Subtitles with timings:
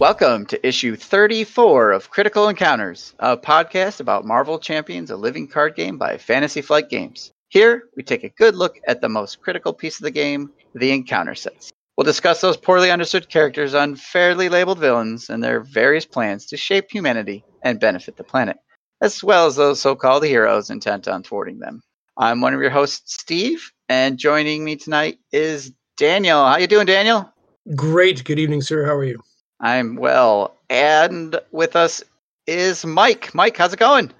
[0.00, 5.76] Welcome to issue 34 of Critical Encounters, a podcast about Marvel Champions, a living card
[5.76, 7.32] game by Fantasy Flight Games.
[7.50, 10.90] Here, we take a good look at the most critical piece of the game, the
[10.90, 11.70] encounter sets.
[11.98, 16.90] We'll discuss those poorly understood characters, unfairly labeled villains, and their various plans to shape
[16.90, 18.56] humanity and benefit the planet,
[19.02, 21.82] as well as those so called heroes intent on thwarting them.
[22.16, 26.42] I'm one of your hosts, Steve, and joining me tonight is Daniel.
[26.46, 27.30] How you doing, Daniel?
[27.76, 28.24] Great.
[28.24, 28.86] Good evening, sir.
[28.86, 29.22] How are you?
[29.60, 30.56] I'm well.
[30.68, 32.02] And with us
[32.46, 33.34] is Mike.
[33.34, 34.12] Mike, how's it going?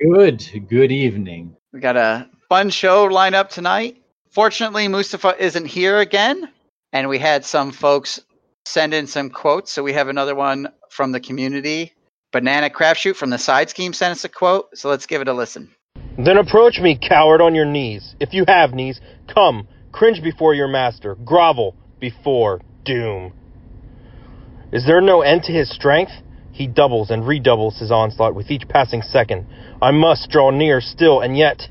[0.00, 0.44] Good.
[0.68, 1.56] Good evening.
[1.72, 4.02] We got a fun show lined up tonight.
[4.30, 6.50] Fortunately, Mustafa isn't here again,
[6.92, 8.20] and we had some folks
[8.64, 9.72] send in some quotes.
[9.72, 11.92] So we have another one from the community.
[12.32, 14.76] Banana Crapshoot from the Side Scheme sent us a quote.
[14.76, 15.70] So let's give it a listen.
[16.18, 18.14] Then approach me, coward, on your knees.
[18.20, 23.32] If you have knees, come, cringe before your master, grovel before doom.
[24.72, 26.12] Is there no end to his strength?
[26.52, 29.46] He doubles and redoubles his onslaught with each passing second.
[29.80, 31.68] I must draw near still, and yet.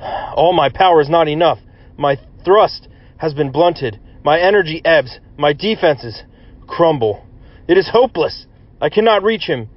[0.00, 1.58] All my power is not enough.
[1.96, 2.88] My thrust
[3.18, 4.00] has been blunted.
[4.24, 5.18] My energy ebbs.
[5.36, 6.22] My defenses
[6.66, 7.26] crumble.
[7.68, 8.46] It is hopeless.
[8.80, 9.68] I cannot reach him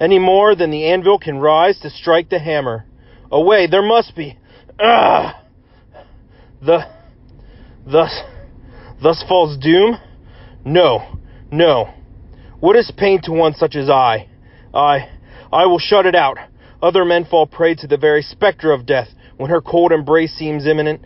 [0.00, 2.86] any more than the anvil can rise to strike the hammer.
[3.30, 4.38] Away, there must be.
[4.80, 5.42] Ah!
[6.62, 6.80] The.
[7.86, 8.20] Thus.
[9.02, 9.98] Thus falls doom?
[10.64, 11.19] No.
[11.50, 11.92] No.
[12.60, 14.28] What is pain to one such as I?
[14.72, 15.08] I.
[15.52, 16.38] I will shut it out.
[16.82, 19.08] Other men fall prey to the very spectre of death.
[19.36, 21.02] When her cold embrace seems imminent,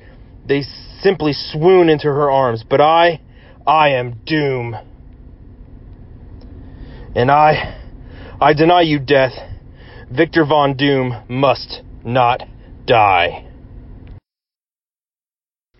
[0.46, 0.62] they
[1.00, 2.64] simply swoon into her arms.
[2.68, 3.20] But I.
[3.66, 4.76] I am doom.
[7.14, 7.80] And I.
[8.40, 9.32] I deny you death.
[10.10, 12.42] Victor Von Doom must not
[12.86, 13.46] die.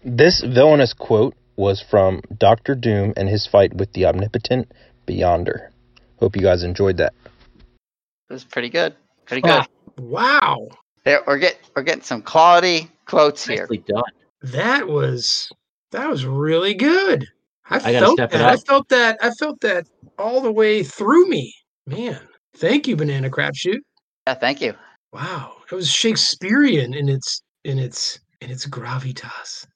[0.05, 4.73] This villainous quote was from Doctor Doom and his fight with the omnipotent
[5.07, 5.69] Beyonder.
[6.19, 7.13] Hope you guys enjoyed that.
[8.29, 8.95] It was pretty good.
[9.27, 9.61] Pretty oh,
[9.97, 10.05] good.
[10.05, 10.69] Wow.
[11.05, 13.63] There, we're get we're getting some quality quotes here.
[13.63, 14.03] Nicely done.
[14.43, 15.53] That was
[15.93, 17.27] that was really good.
[17.69, 18.51] I, I felt step it that.
[18.51, 19.19] I felt that.
[19.23, 19.87] I felt that
[20.19, 21.55] all the way through me.
[21.87, 22.19] Man,
[22.57, 23.81] thank you, Banana Crapshoot.
[24.27, 24.75] Yeah, thank you.
[25.13, 29.67] Wow, it was Shakespearean in its in its in its gravitas.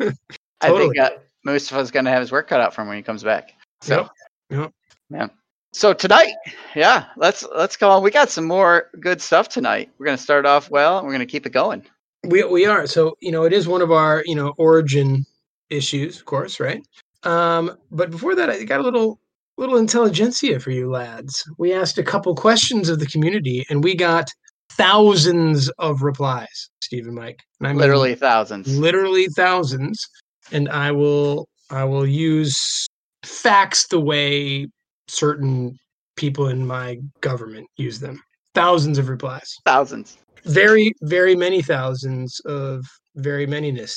[0.60, 0.90] I Totally.
[0.90, 1.10] think uh,
[1.44, 3.52] Mustafa's going to have his work cut out for him when he comes back.
[3.82, 4.08] So,
[4.50, 4.72] Yep,
[5.10, 5.34] yep.
[5.72, 6.32] so tonight,
[6.74, 8.02] yeah, let's let's go on.
[8.02, 9.90] We got some more good stuff tonight.
[9.98, 11.84] We're going to start off well, and we're going to keep it going.
[12.24, 12.86] We we are.
[12.86, 15.26] So, you know, it is one of our, you know, origin
[15.70, 16.82] issues, of course, right?
[17.24, 19.20] Um, but before that, I got a little
[19.58, 21.42] little intelligentsia for you lads.
[21.58, 24.30] We asked a couple questions of the community and we got
[24.72, 27.40] thousands of replies, Steve and Mike.
[27.60, 28.76] And I mean Literally thousands.
[28.78, 30.06] literally thousands.
[30.52, 32.86] And I will I will use
[33.24, 34.66] facts the way
[35.08, 35.76] certain
[36.16, 38.20] people in my government use them.
[38.54, 39.52] Thousands of replies.
[39.64, 40.16] Thousands.
[40.44, 42.84] very very many thousands of
[43.16, 43.94] very manyness.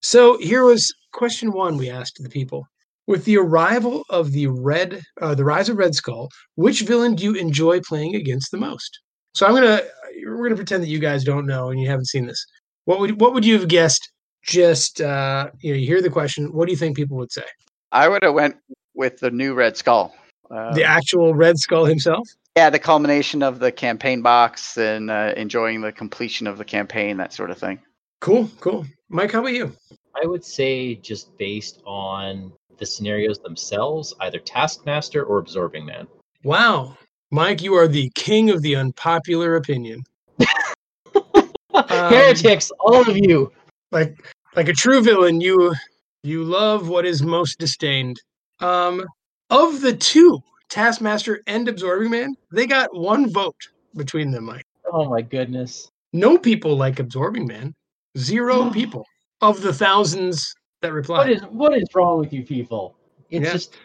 [0.00, 2.66] So here was question one we asked the people.
[3.06, 7.24] With the arrival of the red uh, the rise of red skull which villain do
[7.24, 8.98] you enjoy playing against the most?
[9.34, 9.80] So i'm gonna
[10.26, 12.44] we're gonna pretend that you guys don't know and you haven't seen this.
[12.84, 14.10] What would what would you have guessed
[14.42, 17.44] just uh you know you hear the question what do you think people would say
[17.92, 18.56] I would have went
[18.94, 20.14] with the new Red Skull.
[20.50, 25.32] Uh, the actual red skull himself yeah, the culmination of the campaign box and uh,
[25.38, 27.78] enjoying the completion of the campaign, that sort of thing.
[28.20, 29.72] cool cool mike how about you
[30.22, 36.06] I would say just based on the scenarios themselves, either Taskmaster or Absorbing Man.
[36.44, 36.96] wow
[37.30, 40.04] mike you are the king of the unpopular opinion
[41.74, 43.50] Um, Heretics, all of you.
[43.92, 44.16] Like
[44.56, 45.72] like a true villain you
[46.22, 48.20] you love what is most disdained
[48.60, 49.04] um
[49.50, 54.64] of the two taskmaster and absorbing man they got one vote between them mike
[54.94, 55.88] Oh my goodness.
[56.12, 57.74] no people like absorbing man
[58.18, 59.06] zero people
[59.40, 62.96] of the thousands that What replied is what is wrong with you people?
[63.30, 63.52] It's Yeah.
[63.52, 63.76] just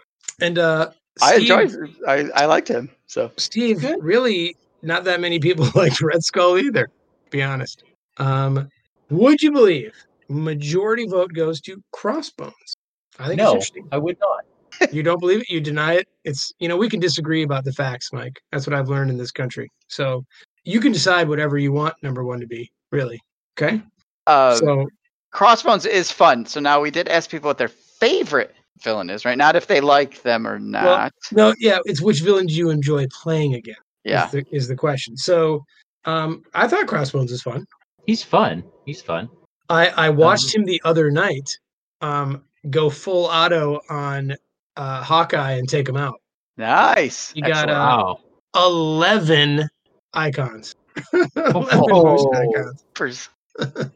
[0.41, 1.71] and uh I enjoyed.
[2.07, 2.89] I I liked him.
[3.07, 4.03] So Steve, Good.
[4.03, 7.83] really not that many people liked Red Skull either, to be honest.
[8.17, 8.69] Um,
[9.09, 9.93] would you believe
[10.29, 12.77] majority vote goes to Crossbones?
[13.19, 13.87] I think it's no, interesting.
[13.91, 14.45] I would not.
[14.91, 16.07] You don't believe it, you deny it.
[16.23, 18.39] It's you know, we can disagree about the facts, Mike.
[18.51, 19.71] That's what I've learned in this country.
[19.87, 20.23] So
[20.65, 23.19] you can decide whatever you want number one to be, really.
[23.57, 23.81] Okay.
[24.27, 24.87] uh, so
[25.31, 26.45] Crossbones is fun.
[26.45, 28.53] So now we did ask people what their favorite
[28.83, 29.37] villain is, right?
[29.37, 31.11] Not if they like them or not.
[31.31, 33.75] no, yeah, it's which villain do you enjoy playing again?
[34.03, 34.25] yeah.
[34.25, 35.17] Is the, is the question.
[35.17, 35.65] So
[36.05, 37.65] um I thought Crossbones is fun.
[38.07, 38.63] He's fun.
[38.85, 39.29] He's fun.
[39.69, 41.59] I, I watched Um, him the other night
[42.01, 44.35] um, go full auto on
[44.77, 46.19] uh, Hawkeye and take him out.
[46.57, 47.33] Nice.
[47.35, 47.71] You got, Excellent.
[47.71, 48.19] uh, Wow.
[48.55, 49.69] 11
[50.13, 50.73] icons.
[51.13, 52.31] 11 Oh.
[52.33, 53.29] icons.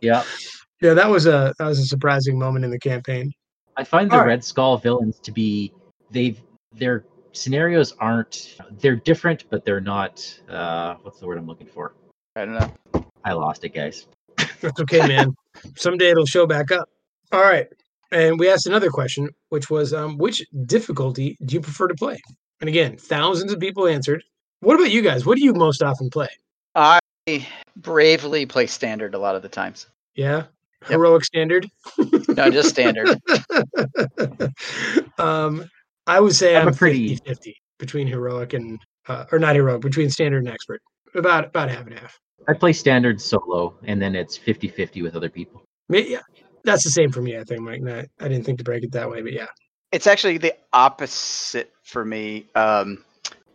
[0.01, 0.23] Yeah.
[0.81, 3.31] Yeah, that was a that was a surprising moment in the campaign.
[3.77, 4.27] I find the All right.
[4.29, 5.73] Red Skull villains to be
[6.09, 6.41] they've
[6.73, 11.93] their scenarios aren't they're different, but they're not uh what's the word I'm looking for?
[12.35, 12.73] I don't know.
[13.23, 14.07] I lost it, guys.
[14.61, 15.35] That's okay, man.
[15.75, 16.89] Someday it'll show back up.
[17.31, 17.67] All right.
[18.11, 22.19] And we asked another question, which was um, which difficulty do you prefer to play?
[22.59, 24.23] And again, thousands of people answered.
[24.59, 25.25] What about you guys?
[25.25, 26.27] What do you most often play?
[26.75, 26.99] I
[27.77, 29.87] bravely play standard a lot of the times.
[30.15, 30.43] Yeah?
[30.87, 31.67] Heroic standard?
[32.29, 33.09] No, just standard.
[35.17, 35.69] um,
[36.07, 39.55] I would say I'm I'm, a pretty- 50 50 between heroic and, uh, or not
[39.55, 40.81] heroic, between standard and expert.
[41.13, 42.17] About about half and half.
[42.47, 45.63] I play standard solo and then it's 50-50 with other people.
[45.89, 46.21] Yeah,
[46.63, 47.81] that's the same for me, I think, Mike.
[47.81, 49.47] Not, I didn't think to break it that way, but yeah.
[49.91, 52.47] it's actually the opposite for me.
[52.55, 53.03] Um,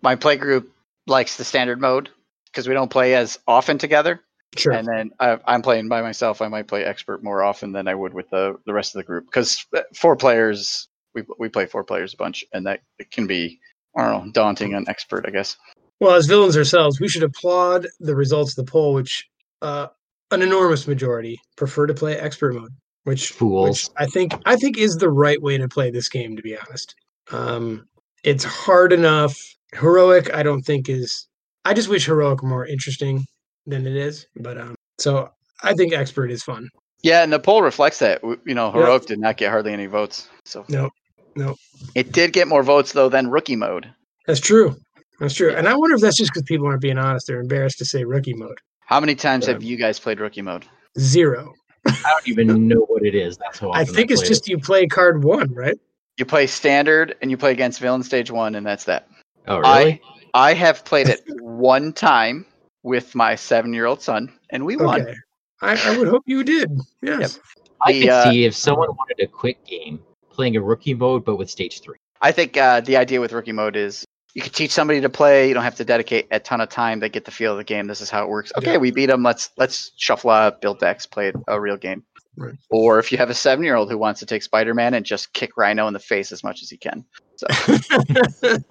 [0.03, 0.73] my play group
[1.07, 2.11] likes the standard mode
[2.47, 4.21] because we don't play as often together.
[4.57, 4.73] Sure.
[4.73, 6.41] And then I, I'm playing by myself.
[6.41, 9.05] I might play expert more often than I would with the the rest of the
[9.05, 13.27] group because four players we we play four players a bunch, and that it can
[13.27, 13.61] be
[13.97, 15.25] I don't know daunting on expert.
[15.27, 15.57] I guess.
[16.01, 19.27] Well, as villains ourselves, we should applaud the results of the poll, which
[19.63, 19.87] uh,
[20.31, 22.73] an enormous majority prefer to play expert mode,
[23.05, 26.37] which, which I think I think is the right way to play this game.
[26.37, 26.95] To be honest,
[27.31, 27.87] um,
[28.25, 29.37] it's hard enough.
[29.75, 31.29] Heroic, I don't think is.
[31.65, 33.25] I just wish heroic were more interesting
[33.67, 34.27] than it is.
[34.37, 35.31] But um, so
[35.63, 36.69] I think expert is fun.
[37.03, 38.23] Yeah, and the poll reflects that.
[38.45, 40.29] You know, heroic did not get hardly any votes.
[40.45, 40.91] So No,
[41.37, 41.57] no,
[41.95, 43.89] it did get more votes though than rookie mode.
[44.27, 44.77] that's true.
[45.19, 45.55] That's true.
[45.55, 47.27] And I wonder if that's just because people aren't being honest.
[47.27, 48.59] They're embarrassed to say rookie mode.
[48.81, 49.55] How many times Yeah.
[49.55, 50.65] have you guys played rookie mode?
[50.99, 51.55] Zero.
[51.87, 53.37] I don't even know what it is.
[53.37, 54.51] That's how I often think it's just it.
[54.51, 55.79] you play card one, right?
[56.19, 59.09] You play standard and you play against villain stage one, and that's that.
[59.49, 60.01] Oh really?
[60.35, 62.45] I have played it one time
[62.83, 65.03] with my seven-year-old son, and we won.
[65.03, 65.15] Okay.
[65.63, 66.71] I, I would hope you did.
[67.03, 67.41] Yes.
[67.83, 71.25] I The, could uh, see if someone wanted a quick game playing a rookie mode
[71.25, 71.97] but with stage three.
[72.21, 74.05] I think uh, the idea with rookie mode is
[74.37, 75.49] you can teach somebody to play.
[75.49, 77.01] You don't have to dedicate a ton of time.
[77.01, 77.87] They get the feel of the game.
[77.87, 78.53] This is how it works.
[78.59, 78.77] Okay, Yeah.
[78.77, 79.23] we beat them.
[79.23, 82.05] Let's let's shuffle up, build decks, play a real game.
[82.37, 82.55] Right.
[82.69, 85.87] Or if you have a seven-year-old who wants to take Spider-Man and just kick Rhino
[85.89, 87.03] in the face as much as he can,
[87.37, 87.47] So.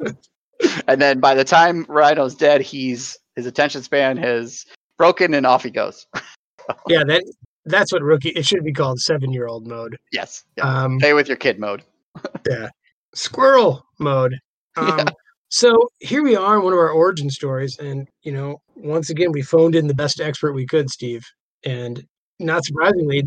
[0.87, 4.65] and then by the time Rhino's dead, he's his attention span has
[4.99, 6.05] broken and off he goes.
[6.87, 7.23] yeah, that
[7.65, 8.29] that's what rookie.
[8.29, 9.97] It should be called seven year old mode.
[10.11, 10.83] yes, yeah.
[10.83, 11.81] Um, play with your kid mode.
[12.47, 12.69] yeah,
[13.15, 14.35] squirrel mode.
[14.77, 15.05] Um, Yeah.
[15.49, 19.31] So here we are in one of our origin stories, and you know, once again,
[19.31, 21.23] we phoned in the best expert we could, Steve,
[21.65, 22.03] and
[22.39, 23.23] not surprisingly,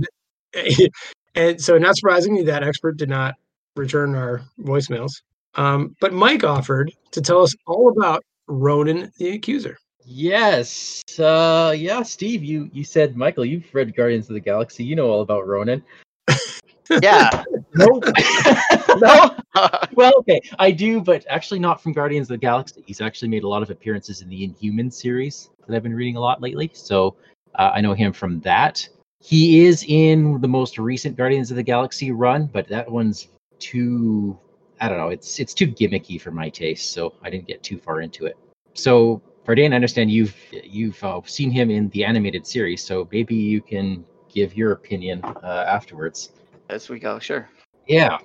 [1.34, 3.34] and so not surprisingly, that expert did not
[3.76, 5.22] return our voicemails.
[5.54, 9.76] Um, but Mike offered to tell us all about Ronan the Accuser.
[10.04, 11.02] Yes.
[11.18, 14.82] Uh yeah, Steve, you you said Michael, you've read Guardians of the Galaxy.
[14.82, 15.82] You know all about Ronan.
[17.02, 17.44] Yeah,
[17.74, 18.04] Nope.
[18.96, 19.36] no,
[19.94, 22.82] well, okay, I do, but actually not from Guardians of the Galaxy.
[22.87, 26.16] He's actually made a lot of appearances in the Inhuman series that I've been reading
[26.16, 26.70] a lot lately.
[26.75, 27.16] So
[27.55, 28.88] uh, I know him from that.
[29.21, 33.28] He is in the most recent Guardians of the Galaxy run, but that one's
[33.59, 34.38] too
[34.80, 37.78] I don't know, it's it's too gimmicky for my taste, so I didn't get too
[37.78, 38.37] far into it.
[38.75, 43.35] So Vardan, I understand you've you've uh, seen him in the animated series, so maybe
[43.35, 46.32] you can give your opinion uh, afterwards.
[46.68, 47.49] as we go, sure.
[47.87, 48.18] Yeah.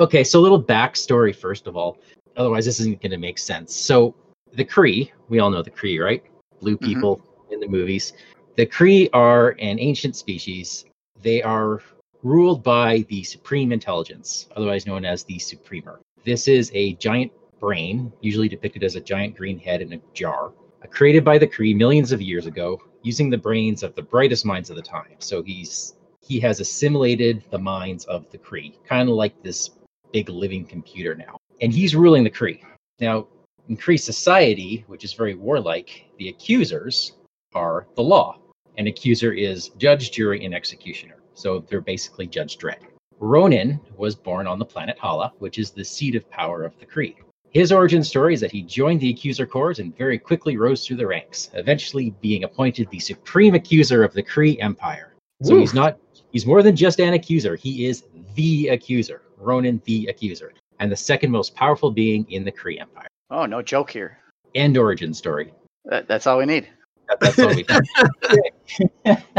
[0.00, 1.98] Okay, so a little backstory first of all.
[2.38, 3.76] Otherwise, this isn't going to make sense.
[3.76, 4.14] So,
[4.54, 6.22] the Kree, we all know the Kree, right?
[6.60, 6.86] Blue Mhm.
[6.86, 8.14] people in the movies.
[8.56, 10.86] The Kree are an ancient species.
[11.22, 11.82] They are
[12.22, 15.98] ruled by the Supreme Intelligence, otherwise known as the Supremor.
[16.24, 20.52] This is a giant brain, usually depicted as a giant green head in a jar,
[20.88, 24.70] created by the Kree millions of years ago, using the brains of the brightest minds
[24.70, 25.16] of the time.
[25.18, 29.70] So he's he has assimilated the minds of the Kree, kind of like this
[30.12, 31.38] big living computer now.
[31.60, 32.62] And he's ruling the Kree.
[33.00, 33.26] Now,
[33.68, 37.12] in Kree society, which is very warlike, the accusers
[37.54, 38.38] are the law.
[38.78, 41.16] An accuser is judge, jury, and executioner.
[41.34, 42.80] So they're basically Judge Dredd.
[43.18, 46.86] Ronan was born on the planet Hala, which is the seat of power of the
[46.86, 47.16] Kree.
[47.50, 50.98] His origin story is that he joined the Accuser Corps and very quickly rose through
[50.98, 55.14] the ranks, eventually being appointed the supreme accuser of the Kree Empire.
[55.42, 55.98] So he's not
[56.32, 57.56] he's more than just an accuser.
[57.56, 62.52] He is the accuser, Ronan the accuser, and the second most powerful being in the
[62.52, 63.08] Kree Empire.
[63.30, 64.18] Oh, no joke here.
[64.54, 65.52] End origin story.
[65.84, 66.68] That, that's all we need.
[67.08, 67.82] That- that's all we got.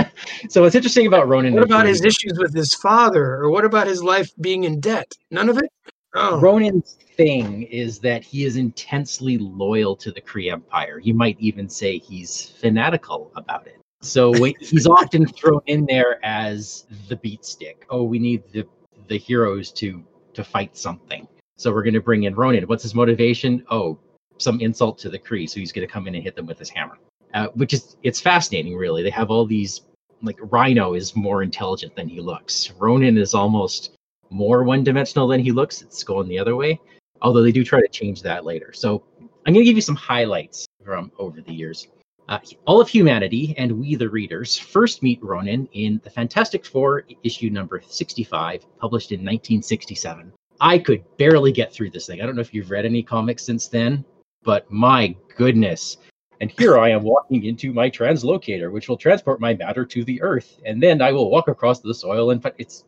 [0.50, 1.54] so what's interesting about Ronan?
[1.54, 4.66] What is about Ronan- his issues with his father, or what about his life being
[4.66, 5.12] in debt?
[5.32, 5.72] None of it.
[6.14, 11.00] Oh, Ronan's thing is that he is intensely loyal to the Kree Empire.
[11.00, 13.80] You might even say he's fanatical about it.
[14.02, 17.86] So he's often thrown in there as the beat stick.
[17.90, 18.68] Oh, we need the
[19.12, 20.04] the heroes to
[20.34, 21.28] to fight something.
[21.58, 22.64] So we're going to bring in Ronan.
[22.64, 23.64] What's his motivation?
[23.70, 24.00] Oh,
[24.38, 25.48] some insult to the Kree.
[25.50, 26.98] So he's going to come in and hit them with his hammer.
[27.34, 29.04] Uh, which is it's fascinating, really.
[29.04, 29.82] They have all these
[30.22, 32.72] like Rhino is more intelligent than he looks.
[32.80, 33.92] Ronan is almost
[34.30, 35.82] more one dimensional than he looks.
[35.82, 36.80] It's going the other way.
[37.22, 38.72] Although they do try to change that later.
[38.74, 41.88] So I'm going to give you some highlights from over the years.
[42.32, 47.04] Uh, all of humanity and we, the readers, first meet Ronan in the Fantastic Four
[47.24, 50.32] issue number 65, published in 1967.
[50.62, 52.22] I could barely get through this thing.
[52.22, 54.06] I don't know if you've read any comics since then,
[54.44, 55.98] but my goodness.
[56.40, 60.22] And here I am walking into my translocator, which will transport my matter to the
[60.22, 60.58] earth.
[60.66, 62.86] And then I will walk across the soil and it's,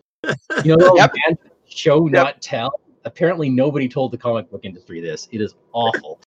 [0.64, 1.16] you know, Yep.
[1.68, 2.72] show, not tell.
[3.04, 5.28] Apparently, nobody told the comic book industry this.
[5.34, 6.22] It is awful.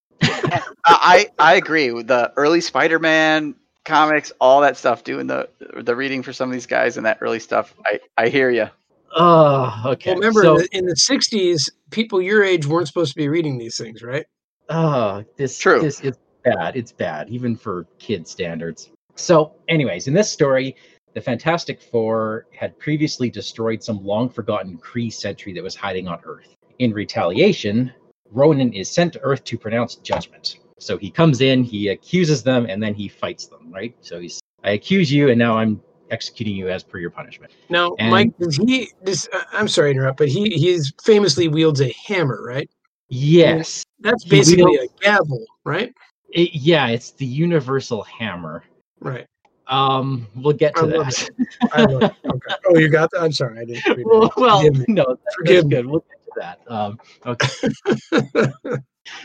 [0.85, 5.05] I I agree with the early Spider-Man comics, all that stuff.
[5.05, 7.75] Doing the the reading for some of these guys and that early stuff.
[7.85, 8.69] I I hear you.
[9.15, 10.11] Oh, okay.
[10.11, 13.79] Well, remember so, in, the, '60s, people your age weren't supposed to be reading these
[13.79, 14.27] things, right?
[14.69, 15.81] Oh, this True.
[15.81, 16.77] this is bad.
[16.77, 18.91] It's bad, even for kid standards.
[19.15, 20.77] So, anyways, in this story,
[21.15, 26.21] the Fantastic Four had previously destroyed some long forgotten Kree sentry that was hiding on
[26.25, 26.55] Earth.
[26.79, 27.93] In retaliation,
[28.31, 30.59] Ronan is sent to Earth to pronounce judgment.
[30.79, 33.95] So he comes in, he accuses them, and then he fights them, right?
[34.01, 35.81] So he's I accuse you, and now I'm
[36.11, 37.53] executing you as per your punishment.
[37.69, 38.91] Now, And- Mike, does he?
[39.05, 42.69] Does, uh, I'm sorry to interrupt, but he he's famously wields a hammer, right?
[43.09, 43.85] Yes.
[44.01, 45.95] That's He basically a gavel, right?
[46.31, 48.65] It- yeah, it's the universal hammer.
[49.01, 49.27] Right.
[49.69, 51.31] Um, we'll get to I that.
[51.73, 52.13] I love it.
[52.25, 52.55] Okay.
[52.69, 53.23] Oh, you got that?
[53.23, 54.05] I'm sorry, I didn't.
[54.07, 55.71] well, well no, that's Forgive me.
[55.71, 55.87] good.
[55.87, 56.05] We'll
[56.37, 56.61] that.
[56.69, 57.49] Um, okay.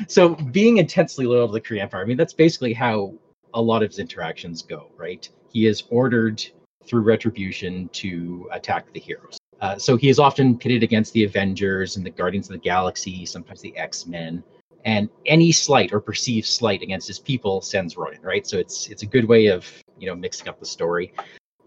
[0.07, 3.13] so, being intensely loyal to the Kree Empire, I mean, that's basically how
[3.53, 5.27] a lot of his interactions go, right?
[5.51, 6.43] He is ordered
[6.85, 9.37] through retribution to attack the heroes.
[9.59, 13.25] Uh, so he is often pitted against the Avengers and the Guardians of the Galaxy,
[13.25, 14.43] sometimes the X Men,
[14.85, 18.47] and any slight or perceived slight against his people sends Ronan, right?
[18.47, 19.67] So it's it's a good way of
[19.99, 21.13] you know mixing up the story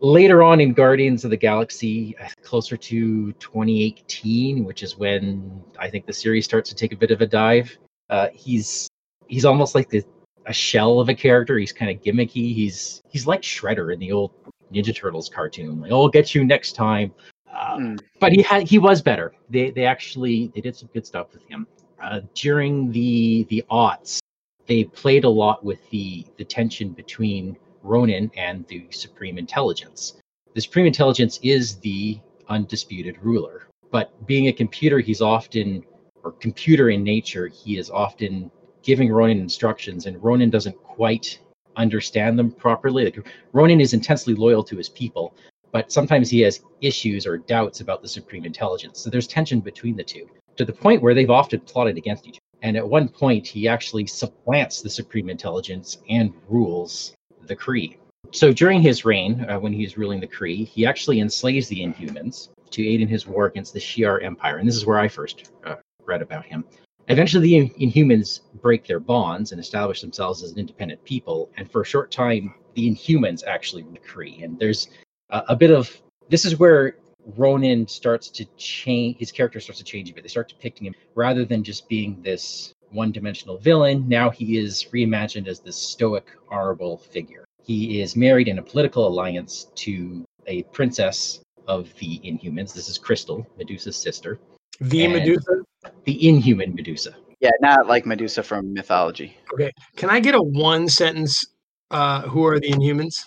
[0.00, 5.88] later on in Guardians of the Galaxy, uh, closer to 2018, which is when I
[5.88, 7.76] think the series starts to take a bit of a dive.
[8.10, 8.88] Uh, he's
[9.26, 10.04] he's almost like the
[10.46, 11.58] a shell of a character.
[11.58, 12.54] He's kind of gimmicky.
[12.54, 14.32] He's he's like Shredder in the old
[14.72, 15.80] Ninja Turtles cartoon.
[15.80, 17.12] Like, oh, I'll get you next time.
[17.52, 18.00] Uh, Mm.
[18.20, 19.34] But he had he was better.
[19.50, 21.66] They they actually they did some good stuff with him
[22.02, 24.18] uh, during the the aughts.
[24.66, 30.14] They played a lot with the the tension between Ronan and the Supreme Intelligence.
[30.54, 35.84] The Supreme Intelligence is the undisputed ruler, but being a computer, he's often,
[36.24, 38.50] or computer in nature, he is often
[38.82, 41.38] giving Ronan instructions, and Ronan doesn't quite
[41.76, 43.04] understand them properly.
[43.04, 45.34] Like, Ronan is intensely loyal to his people,
[45.72, 49.00] but sometimes he has issues or doubts about the Supreme Intelligence.
[49.00, 52.36] So there's tension between the two to the point where they've often plotted against each
[52.36, 52.40] other.
[52.62, 57.14] And at one point, he actually supplants the Supreme Intelligence and rules
[57.46, 57.96] the Kree.
[58.32, 61.80] So during his reign, uh, when he is ruling the Kree, he actually enslaves the
[61.80, 64.58] Inhumans to aid in his war against the Shi'ar Empire.
[64.58, 66.64] And this is where I first uh, read about him.
[67.08, 71.50] Eventually, the Inhumans break their bonds and establish themselves as an independent people.
[71.56, 74.42] And for a short time, the Inhumans actually rule the Kree.
[74.42, 74.88] And there's
[75.30, 75.94] a bit of
[76.28, 76.96] this is where
[77.36, 79.18] Ronan starts to change.
[79.18, 80.22] His character starts to change a bit.
[80.22, 84.08] They start depicting him rather than just being this one-dimensional villain.
[84.08, 87.44] Now he is reimagined as this stoic, honorable figure.
[87.62, 92.74] He is married in a political alliance to a princess of the Inhumans.
[92.74, 94.38] This is Crystal, Medusa's sister,
[94.80, 95.62] The And- Medusa.
[96.04, 97.14] the Inhuman Medusa.
[97.40, 99.36] Yeah, not like Medusa from mythology.
[99.52, 99.70] Okay.
[99.96, 101.44] Can I get a one sentence?
[101.90, 103.24] Uh, who are the Inhumans?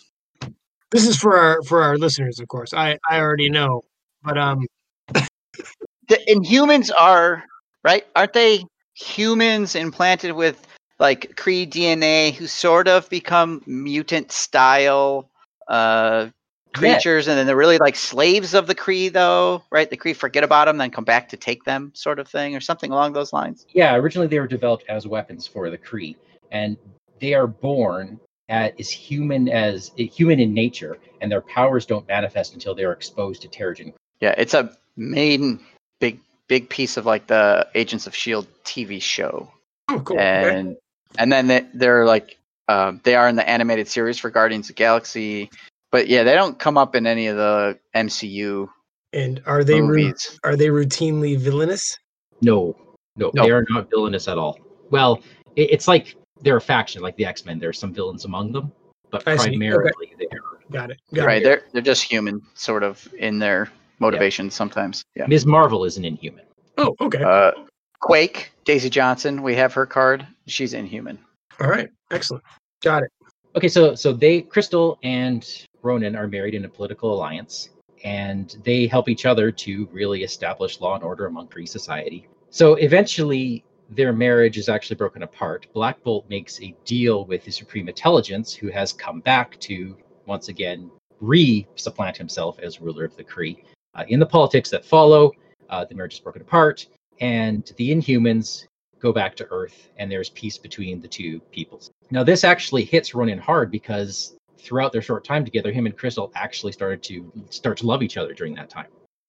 [0.92, 2.74] This is for our for our listeners, of course.
[2.74, 3.84] I I already know,
[4.24, 4.66] but um,
[5.14, 7.44] The Inhumans are
[7.84, 8.64] right, aren't they?
[8.98, 10.66] Humans implanted with
[11.00, 15.30] like Kree DNA, who sort of become mutant style
[15.68, 16.30] uh,
[16.74, 19.90] creatures, and then they're really like slaves of the Kree, though, right?
[19.90, 22.60] The Kree forget about them, then come back to take them, sort of thing, or
[22.60, 23.66] something along those lines.
[23.74, 26.16] Yeah, originally they were developed as weapons for the Kree,
[26.52, 26.78] and
[27.20, 32.54] they are born at, as human as human in nature, and their powers don't manifest
[32.54, 33.94] until they are exposed to Terrigen.
[34.20, 35.60] Yeah, it's a main
[36.00, 39.52] big big piece of like the Agents of Shield TV show.
[39.90, 40.18] oh cool.
[40.18, 40.56] okay.
[40.58, 40.76] and
[41.18, 42.38] and then they, they're like
[42.68, 45.50] um, they are in the animated series for Guardians of the Galaxy,
[45.92, 48.68] but yeah, they don't come up in any of the MCU
[49.14, 50.14] And are they ru-
[50.44, 51.98] are they routinely villainous?
[52.42, 52.76] No,
[53.16, 53.44] No, No.
[53.44, 54.60] they are not villainous at all.
[54.92, 55.22] Well,
[55.56, 57.58] it, it's like they're a faction, like the X Men.
[57.58, 58.72] There's some villains among them,
[59.12, 59.42] but I see.
[59.50, 59.58] Okay.
[59.58, 60.42] primarily they're.
[60.70, 61.00] Got it.
[61.14, 61.46] Got right, it.
[61.46, 65.04] they're they're just human, sort of in their motivations sometimes.
[65.16, 65.28] Yeah.
[65.28, 65.46] Ms.
[65.46, 66.46] Marvel is an Inhuman.
[66.78, 67.24] Oh, okay.
[67.24, 67.52] Uh,
[68.02, 70.26] Quake, Daisy Johnson, we have her card.
[70.46, 71.18] She's inhuman.
[71.60, 71.90] All right.
[72.12, 72.44] Excellent.
[72.84, 73.12] Got it.
[73.56, 77.70] Okay, so so they Crystal and Ronan are married in a political alliance,
[78.04, 82.28] and they help each other to really establish law and order among Kree society.
[82.52, 85.66] So eventually, their marriage is actually broken apart.
[85.74, 90.50] Black Bolt makes a deal with the Supreme Intelligence, who has come back to once
[90.50, 93.64] again re-supplant himself as ruler of the Kree.
[93.98, 95.32] Uh, in the politics that follow,
[95.70, 96.86] uh, the marriage is broken apart,
[97.20, 98.68] and the Inhumans
[99.00, 101.92] go back to Earth, and there's peace between the two peoples.
[102.12, 106.32] Now, this actually hits Ronan hard because throughout their short time together, him and Crystal
[106.36, 108.88] actually started to start to love each other during that time.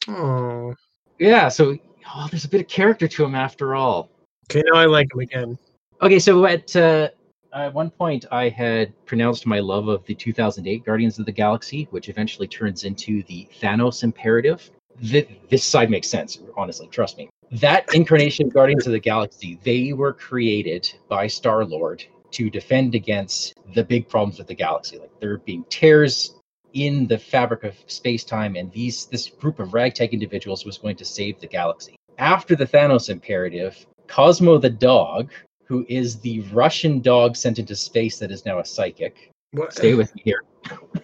[0.09, 0.75] Oh.
[1.19, 1.77] Yeah, so
[2.15, 4.11] oh, there's a bit of character to him after all.
[4.51, 5.59] Okay, now I like him again.
[6.01, 7.09] Okay, so at uh,
[7.52, 11.33] Uh, at one point, I had pronounced my love of the 2008 Guardians of the
[11.33, 14.71] Galaxy, which eventually turns into the Thanos Imperative.
[15.00, 16.88] Th- this side makes sense, honestly.
[16.88, 17.31] Trust me.
[17.52, 22.95] That incarnation of Guardians of the Galaxy, they were created by Star Lord to defend
[22.95, 24.99] against the big problems with the galaxy.
[24.99, 26.35] Like there being tears
[26.75, 30.97] in the fabric of space time, and these this group of ragtag individuals was going
[30.97, 31.97] to save the galaxy.
[32.19, 35.31] After the Thanos Imperative, Cosmo the dog,
[35.69, 39.31] who is the Russian dog sent into space that is now a psychic.
[39.53, 39.75] What?
[39.75, 40.43] Stay with me here.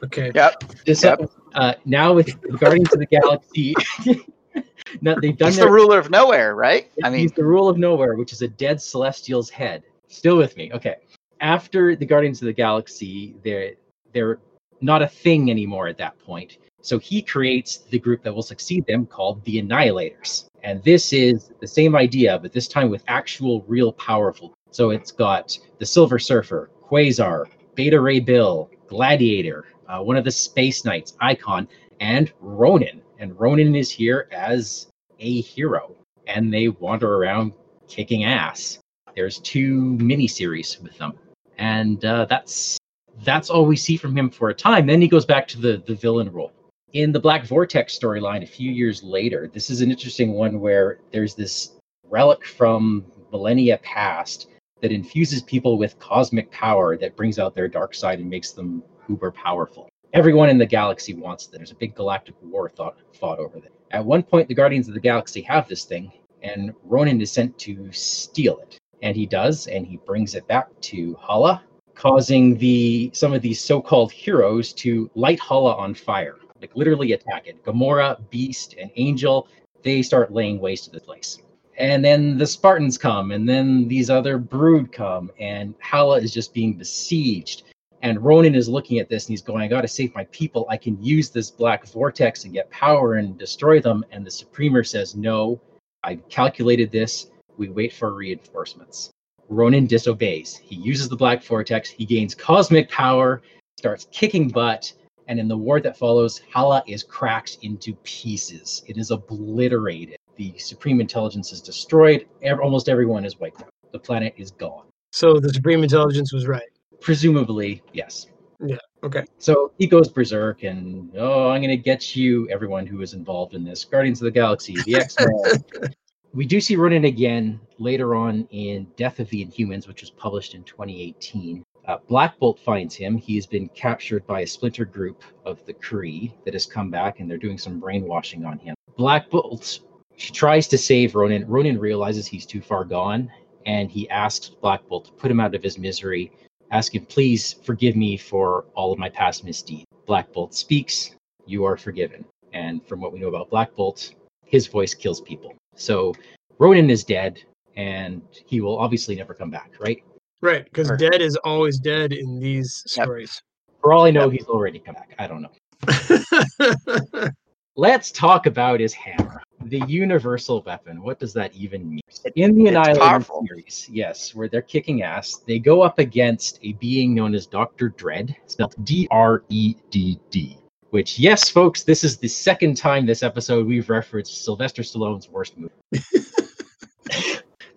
[0.03, 0.33] Okay.
[0.35, 0.65] Yep.
[0.87, 1.31] This, Yep.
[1.55, 3.75] uh, now with Guardians of the Galaxy,
[5.03, 6.91] now they've done He's their the ruler of nowhere, right?
[7.03, 9.83] I mean, he's mean, the rule of nowhere, which is a dead celestial's head.
[10.09, 10.73] Still with me.
[10.73, 10.97] Okay.
[11.41, 13.73] After the Guardians of the Galaxy, they're
[14.13, 14.39] they're
[14.81, 16.59] not a thing anymore at that point.
[16.81, 20.49] So he creates the group that will succeed them called the Annihilators.
[20.63, 24.55] And this is the same idea, but this time with actual real powerful.
[24.75, 27.45] So it's got the Silver Surfer, Quasar,
[27.77, 31.69] Beta Ray Bill, Gladiator, uh, one of the Space Knights, Ikon,
[32.01, 33.01] and Ronan.
[33.21, 34.89] And Ronan is here as
[35.21, 35.95] a hero,
[36.27, 37.53] and they wander around
[37.87, 38.81] kicking ass.
[39.15, 41.13] There's two miniseries with them,
[41.57, 42.77] and uh, that's
[43.23, 44.89] that's all we see from him for a time.
[44.89, 46.51] Then he goes back to the the villain role.
[46.95, 50.99] In the Black Vortex storyline, a few years later, this is an interesting one where
[51.13, 51.77] there's this
[52.11, 54.49] relic from millennia past
[54.85, 58.83] that infuses people with cosmic power that brings out their dark side and makes them
[59.09, 59.89] uber powerful.
[60.13, 61.57] Everyone in the galaxy wants that.
[61.57, 63.73] There's a big galactic war thought, fought over that.
[63.93, 67.57] At one point, the Guardians of the Galaxy have this thing, and Ronan is sent
[67.61, 68.79] to steal it.
[69.01, 71.63] And he does, and he brings it back to Hala,
[71.95, 77.47] causing the some of these so-called heroes to light Hala on fire, like literally attack
[77.47, 77.65] it.
[77.65, 79.49] Gamora, Beast, and Angel,
[79.83, 81.39] they start laying waste to the place.
[81.77, 86.55] And then the Spartans come, and then these other brood come, and Hala is just
[86.55, 87.65] being besieged.
[88.03, 90.67] And Ronan is looking at this and he's going, I gotta save my people.
[90.69, 94.05] I can use this black vortex and get power and destroy them.
[94.13, 95.59] And the Supremor says, No,
[96.03, 97.31] I calculated this.
[97.57, 99.11] We wait for reinforcements.
[99.49, 100.57] Ronan disobeys.
[100.57, 103.43] He uses the black vortex, he gains cosmic power,
[103.79, 104.93] starts kicking butt,
[105.29, 108.83] and in the war that follows, Hala is cracked into pieces.
[108.87, 110.17] It is obliterated.
[110.37, 112.27] The Supreme Intelligence is destroyed.
[112.43, 113.71] Ev- almost everyone is wiped out.
[113.93, 114.85] The planet is gone.
[115.13, 116.69] So the Supreme Intelligence was right.
[117.01, 118.27] Presumably, yes.
[118.61, 118.77] Yeah.
[119.03, 119.25] Okay.
[119.39, 123.55] So he goes berserk and, oh, I'm going to get you, everyone who is involved
[123.55, 123.85] in this.
[123.85, 125.93] Guardians of the Galaxy, the X Men.
[126.33, 130.55] we do see Ronan again later on in Death of the Inhumans, which was published
[130.55, 131.65] in 2018.
[131.87, 133.19] Uh, Black Bolt finds him.
[133.19, 137.31] He's been captured by a splinter group of the Kree that has come back and
[137.31, 138.75] they're doing some brainwashing on him.
[138.97, 139.81] Black Bolt
[140.17, 141.47] she tries to save Ronan.
[141.47, 143.31] Ronan realizes he's too far gone
[143.67, 146.31] and he asks Black Bolt to put him out of his misery
[146.75, 149.85] ask him, please forgive me for all of my past misdeeds.
[150.07, 151.15] Black Bolt speaks,
[151.47, 152.25] you are forgiven.
[152.53, 154.13] And from what we know about Black Bolt,
[154.45, 155.55] his voice kills people.
[155.77, 156.13] So
[156.59, 157.41] Ronan is dead,
[157.77, 160.03] and he will obviously never come back, right?
[160.41, 163.05] Right, because Or- dead is always dead in these Yep.
[163.07, 163.41] stories.
[163.81, 165.15] For all I know, he's already come back.
[165.19, 167.31] I don't know.
[167.77, 171.03] Let's talk about his hammer, the universal weapon.
[171.03, 172.01] What does that even mean?
[172.37, 173.45] In the It's Annihilator powerful.
[173.47, 177.91] series, yes, where they're kicking ass, they go up against a being known as Doctor
[177.91, 180.59] Dredd, spelled D R E D D.
[180.91, 185.57] Which, yes, folks, this is the second time this episode we've referenced Sylvester Stallone's worst
[185.59, 185.73] movie.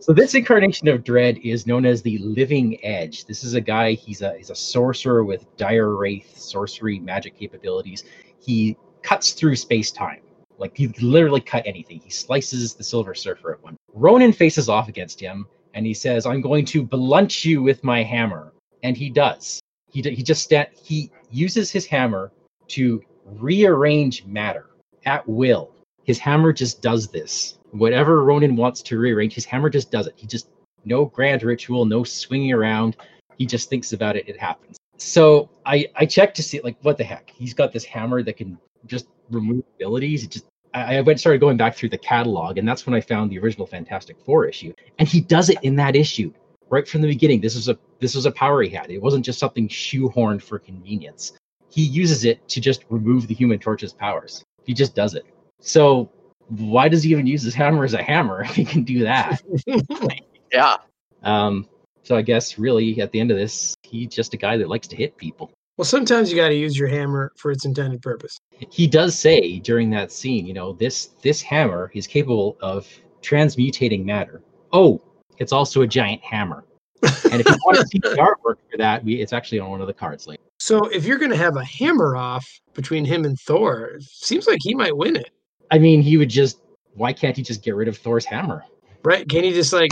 [0.07, 3.25] So this incarnation of Dredd is known as the Living Edge.
[3.25, 3.91] This is a guy.
[3.91, 8.05] He's a he's a sorcerer with dire wraith sorcery magic capabilities.
[8.39, 10.21] He cuts through space time.
[10.57, 11.99] Like he literally cut anything.
[12.03, 13.77] He slices the Silver Surfer at one.
[13.93, 18.03] Ronan faces off against him and he says, "I'm going to blunt you with my
[18.03, 19.61] hammer," and he does.
[19.91, 22.31] He he just sta- he uses his hammer
[22.69, 24.67] to rearrange matter
[25.05, 25.71] at will.
[26.03, 27.59] His hammer just does this.
[27.71, 30.13] Whatever Ronan wants to rearrange, his hammer just does it.
[30.15, 30.49] He just
[30.85, 32.97] no grand ritual, no swinging around.
[33.37, 34.27] He just thinks about it.
[34.27, 34.77] It happens.
[34.97, 37.29] So I I checked to see like what the heck.
[37.29, 40.23] He's got this hammer that can just remove abilities.
[40.23, 43.01] It just I, I went started going back through the catalog, and that's when I
[43.01, 44.73] found the original Fantastic Four issue.
[44.99, 46.33] And he does it in that issue
[46.69, 47.41] right from the beginning.
[47.41, 48.91] This was a this was a power he had.
[48.91, 51.33] It wasn't just something shoehorned for convenience.
[51.69, 54.43] He uses it to just remove the Human Torch's powers.
[54.63, 55.25] He just does it.
[55.59, 56.09] So
[56.49, 59.41] why does he even use his hammer as a hammer if he can do that?
[60.49, 60.77] Yeah.
[61.23, 61.67] Um,
[62.03, 64.87] so I guess really at the end of this, he's just a guy that likes
[64.87, 65.51] to hit people.
[65.77, 68.39] Well, sometimes you got to use your hammer for its intended purpose.
[68.71, 72.87] He does say during that scene, you know, this this hammer is capable of
[73.21, 74.41] transmutating matter.
[74.73, 75.01] Oh,
[75.37, 76.65] it's also a giant hammer.
[77.31, 79.81] And if you want to see the artwork for that, we, it's actually on one
[79.81, 80.41] of the cards later.
[80.59, 84.47] So if you're going to have a hammer off between him and Thor, it seems
[84.47, 85.29] like he might win it,
[85.69, 86.61] I mean, he would just.
[86.93, 88.63] Why can't he just get rid of Thor's hammer?
[89.07, 89.27] right?
[89.27, 89.91] Can he just like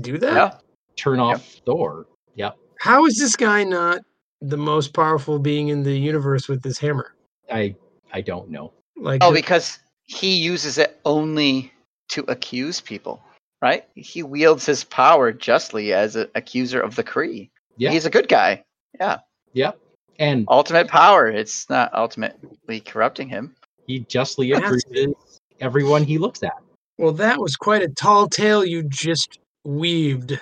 [0.00, 0.34] do that?
[0.34, 0.58] Yeah.
[0.96, 2.06] Turn off Thor.
[2.36, 2.56] Yep.
[2.78, 4.00] How is this guy not
[4.42, 7.14] the most powerful being in the universe with this hammer?
[7.50, 7.74] I
[8.12, 8.72] I don't know.
[8.96, 11.72] Like, Oh, because he uses it only
[12.10, 13.22] to accuse people,
[13.62, 13.84] right?
[13.94, 17.50] He wields his power justly as an accuser of the Kree.
[17.78, 17.90] Yeah.
[17.90, 18.64] He's a good guy.
[19.00, 19.18] Yeah.
[19.54, 19.78] Yep.
[20.18, 21.28] And Ultimate power.
[21.28, 23.54] It's not ultimately corrupting him.
[23.86, 25.14] he justly accuses
[25.60, 26.52] everyone he looks at.
[26.98, 30.38] well, that was quite a tall tale you just weaved,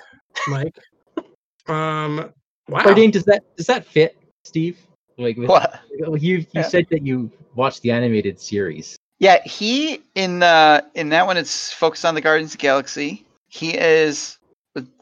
[0.49, 0.75] Mike.
[1.69, 2.33] um,
[2.71, 2.83] wow.
[2.83, 4.79] Bardane, does that does that fit, Steve?
[5.19, 5.81] Like with, What?
[5.91, 6.63] you you Yeah.
[6.63, 8.97] said that you watched the animated series.
[9.19, 13.27] Yeah, he in uh in that one it's focused on the Guardians of the Galaxy.
[13.49, 14.39] He is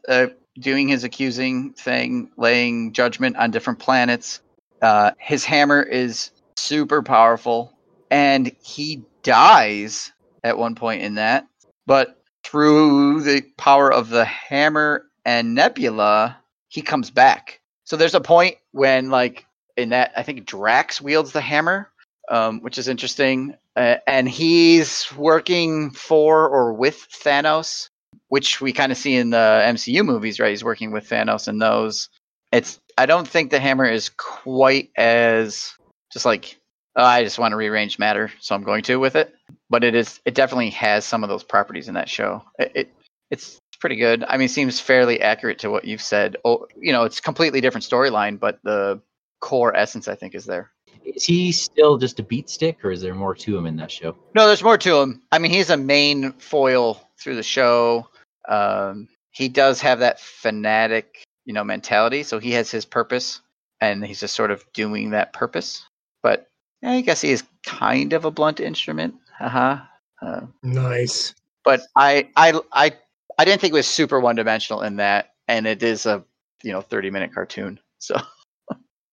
[0.09, 0.28] uh,
[0.59, 4.40] doing his accusing thing, laying judgment on different planets.
[4.83, 7.72] Uh, his hammer is super powerful,
[8.11, 11.46] and he dies at one point in that.
[11.87, 17.61] But through the power of the hammer and Nebula, he comes back.
[17.85, 21.90] So there's a point when, like, in that, I think Drax wields the hammer,
[22.28, 23.57] um, which is interesting.
[23.76, 27.88] Uh, and he's working for or with Thanos,
[28.28, 30.50] which we kind of see in the MCU movies, right?
[30.50, 32.09] He's working with Thanos in those.
[32.52, 35.72] It's I don't think the hammer is quite as
[36.12, 36.59] just like
[36.96, 39.35] "Oh, I just want to rearrange matter, so I'm going to with it.
[39.70, 42.42] But it is it definitely has some of those properties in that show.
[42.59, 42.94] It, it
[43.31, 44.25] it's pretty good.
[44.29, 46.37] I mean, it seems fairly accurate to what you've said.
[46.45, 49.01] Oh, you know, it's completely different storyline, but the
[49.41, 50.71] core essence I think is there.
[51.05, 53.91] Is he still just a beat stick, or is there more to him in that
[53.91, 54.17] show?
[54.35, 55.23] No, there's more to him.
[55.33, 58.09] I mean, he's a main foil through the show.
[58.49, 62.25] Um, he does have that fanatic, you know, mentality.
[62.25, 63.41] So he has his purpose,
[63.81, 65.87] and he's just sort of doing that purpose.
[66.23, 66.49] But
[66.83, 69.14] yeah, I guess he is kind of a blunt instrument.
[69.41, 69.79] Uh-huh.
[70.21, 71.35] Uh Nice.
[71.64, 72.93] But I, I, I,
[73.38, 76.24] I didn't think it was super one-dimensional in that, and it is a,
[76.62, 77.79] you know, 30-minute cartoon.
[77.98, 78.16] So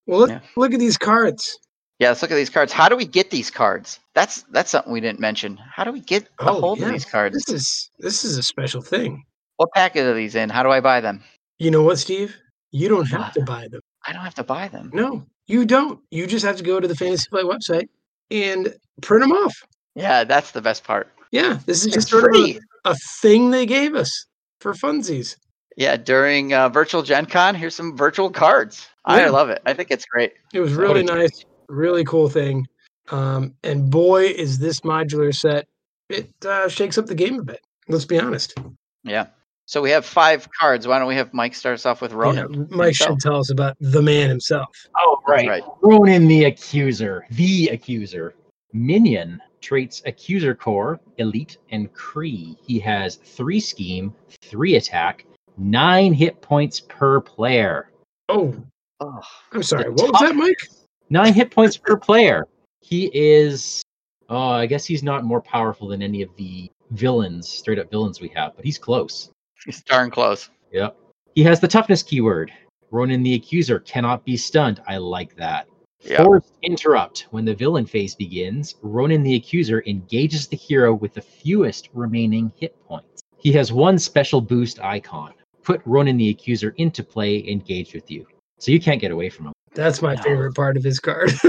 [0.08, 0.40] Well, look, Yeah.
[0.56, 1.58] look at these cards.
[2.00, 2.72] yeah, let's look at these cards.
[2.74, 4.00] How do we get these cards?
[4.14, 5.58] That's that's something we didn't mention.
[5.58, 6.88] How do we get a Oh, hold yeah.
[6.88, 7.34] of these cards?
[7.36, 9.24] This is this is a special thing.
[9.58, 10.50] What packet are these in?
[10.50, 11.24] How do I buy them?
[11.60, 12.36] You know what, Steve?
[12.72, 13.82] You don't have to buy them.
[14.06, 14.92] I don't have to buy them.
[14.94, 16.00] No, you don't.
[16.12, 17.88] You just have to go to the Fantasy Flight website
[18.32, 19.56] and print them off.
[19.96, 21.12] Yeah, that's the best part.
[21.32, 22.42] Yeah, this is It's just sort of
[22.86, 24.26] a, thing they gave us
[24.60, 25.36] for funsies.
[25.78, 28.88] Yeah, during uh, virtual Gen Con, here's some virtual cards.
[29.04, 29.62] I love it.
[29.66, 30.34] I think it's great.
[30.54, 32.66] It was really did nice, really cool thing.
[33.10, 35.68] Um, and boy, is this modular set!
[36.10, 37.60] It uh, shakes up the game a bit.
[37.88, 38.58] Let's be honest.
[39.04, 39.28] Yeah.
[39.68, 40.88] So we have five cards.
[40.88, 42.68] Why don't we have Mike start us off with Yeah, Ronan?
[42.70, 43.10] Mike himself?
[43.10, 44.70] should tell us about the man himself.
[44.98, 45.64] Oh, That's right.
[45.82, 48.36] Ronan the Accuser, the Accuser.
[48.74, 52.56] Minion traits Accuser Corps, Elite, and Kree.
[52.66, 55.26] He has three scheme, three attack,
[55.58, 57.92] nine hit points per player.
[58.30, 58.56] Oh,
[59.02, 59.20] Oh,
[59.52, 59.84] I'm sorry.
[59.84, 60.70] The What was that, Mike?
[61.10, 62.48] Nine hit points per player.
[62.82, 63.84] He is.
[64.30, 68.22] Oh, I guess he's not more powerful than any of the villains, straight up villains
[68.22, 69.32] we have, but he's close.
[69.66, 70.50] he's darn close.
[70.72, 70.98] Yep.
[71.36, 72.52] He has the toughness keyword.
[72.92, 74.82] Ronan the Accuser cannot be stunned.
[74.88, 75.68] I like that.
[76.06, 76.24] Yeah.
[76.24, 77.26] Forced interrupt.
[77.32, 82.52] When the villain phase begins, Ronan the Accuser engages the hero with the fewest remaining
[82.58, 83.22] hit points.
[83.38, 85.34] He has one special boost icon.
[85.64, 88.26] Put Ronan the Accuser into play, engaged with you.
[88.60, 89.54] So you can't get away from him.
[89.74, 90.22] That's my No.
[90.22, 91.32] favorite part of his card.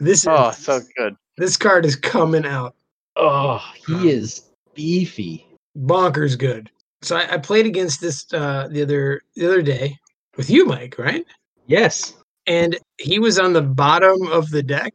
[0.00, 1.16] This is Oh, so good.
[1.38, 2.74] this card is coming out.
[3.16, 5.44] Oh, he is beefy.
[5.76, 6.70] bonkers good.
[7.02, 9.98] So I, I played against this uh, the other the other day
[10.36, 11.24] with you, Mike, right?
[11.66, 12.14] Yes.
[12.48, 14.94] And he was on the bottom of the deck,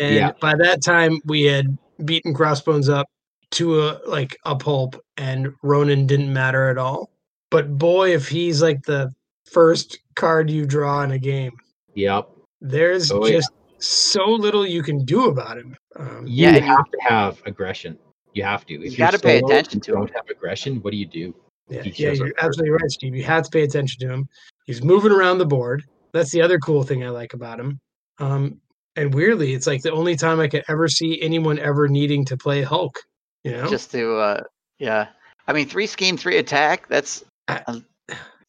[0.00, 0.32] and Yeah.
[0.40, 3.06] by that time we had beaten Crossbones up
[3.52, 7.10] to a like a pulp, and Ronan didn't matter at all.
[7.50, 9.12] But boy, if he's like the
[9.44, 11.52] first card you draw in a game,
[11.94, 12.28] Yep.
[12.60, 13.36] there's Oh, yeah.
[13.36, 15.76] just so little you can do about him.
[15.96, 17.98] Um, Yeah, you- have to have aggression.
[18.32, 18.74] You have to.
[18.74, 20.14] If You gotta pay solo attention and to Don't him.
[20.16, 20.76] have aggression.
[20.82, 21.34] What do you do?
[21.68, 23.14] Yeah, yeah, you're absolutely right, Steve.
[23.14, 24.28] You have to pay attention to him.
[24.66, 25.84] He's moving around the board.
[26.14, 27.78] That's the other cool thing I like about him.
[28.18, 28.60] Um,
[28.96, 32.36] and weirdly, it's like the only time I could ever see anyone ever needing to
[32.36, 32.96] play Hulk.
[33.42, 34.40] You know, Just to, uh,
[34.78, 35.08] yeah.
[35.48, 36.88] I mean, three scheme, three attack.
[36.88, 37.80] That's uh,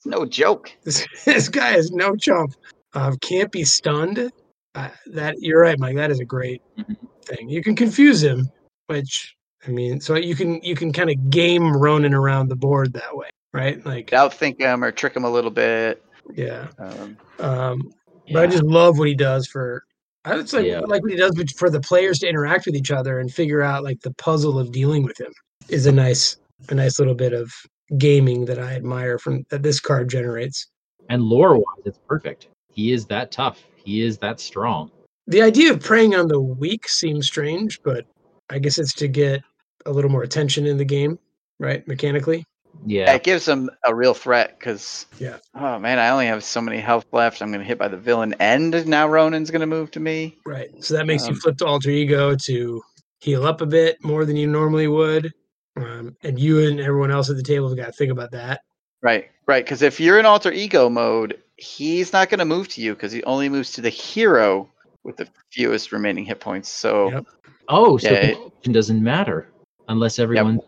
[0.06, 0.72] no joke.
[0.84, 2.54] this, this guy is no chump.
[2.94, 4.32] Uh, can't be stunned.
[4.76, 5.96] Uh, that you're right, Mike.
[5.96, 6.96] That is a great Mhm.
[7.26, 7.50] thing.
[7.50, 8.48] You can confuse him,
[8.88, 9.36] which
[9.68, 13.18] I mean, so you can you can kind of game Ronan around the board that
[13.18, 13.84] way, right?
[13.86, 16.05] Like, Outthink him or trick him a little bit.
[16.34, 16.68] Yeah.
[16.80, 17.94] Um, Um,
[18.32, 19.84] But I just love what he does for.
[20.24, 20.80] I would say Yeah.
[20.80, 23.84] like what he does for the players to interact with each other and figure out
[23.84, 25.32] like the puzzle of dealing with him
[25.70, 26.38] is a nice
[26.70, 27.52] a nice little bit of
[28.00, 30.68] gaming that I admire from that this card generates.
[31.10, 32.48] And lore wise, it's perfect.
[32.72, 33.64] He is that tough.
[33.76, 34.90] He is that strong.
[35.28, 38.06] The idea of preying on the weak seems strange, but
[38.50, 39.44] I guess it's to get
[39.86, 41.20] a little more attention in the game,
[41.60, 41.88] right?
[41.88, 42.44] Mechanically.
[42.86, 43.14] Yeah, Yeah.
[43.16, 45.38] it gives him a real threat because, Yeah.
[45.56, 47.42] oh man, I only have so many health left.
[47.42, 50.38] I'm going to hit by the villain, and now Ronan's going to move to me.
[50.46, 50.70] Right.
[50.84, 52.84] So that makes you Um, flip to alter ego to
[53.20, 55.34] heal up a bit more than you normally would.
[55.78, 58.62] Um, and you and everyone else at the table have got to think about that.
[59.02, 59.64] Right, right.
[59.66, 63.12] Because if you're in alter ego mode, he's not going to move to you because
[63.12, 64.70] he only moves to the hero
[65.04, 66.70] with the fewest remaining hit points.
[66.70, 67.26] So Yep.
[67.68, 69.48] Oh, so Yeah, it- position doesn't matter
[69.90, 70.62] unless everyone's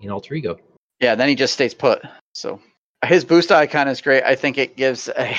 [0.00, 0.56] in alter ego.
[1.00, 2.02] Yeah, then he just stays put.
[2.34, 2.60] So
[3.04, 4.22] his boost icon is great.
[4.24, 5.36] I think it gives a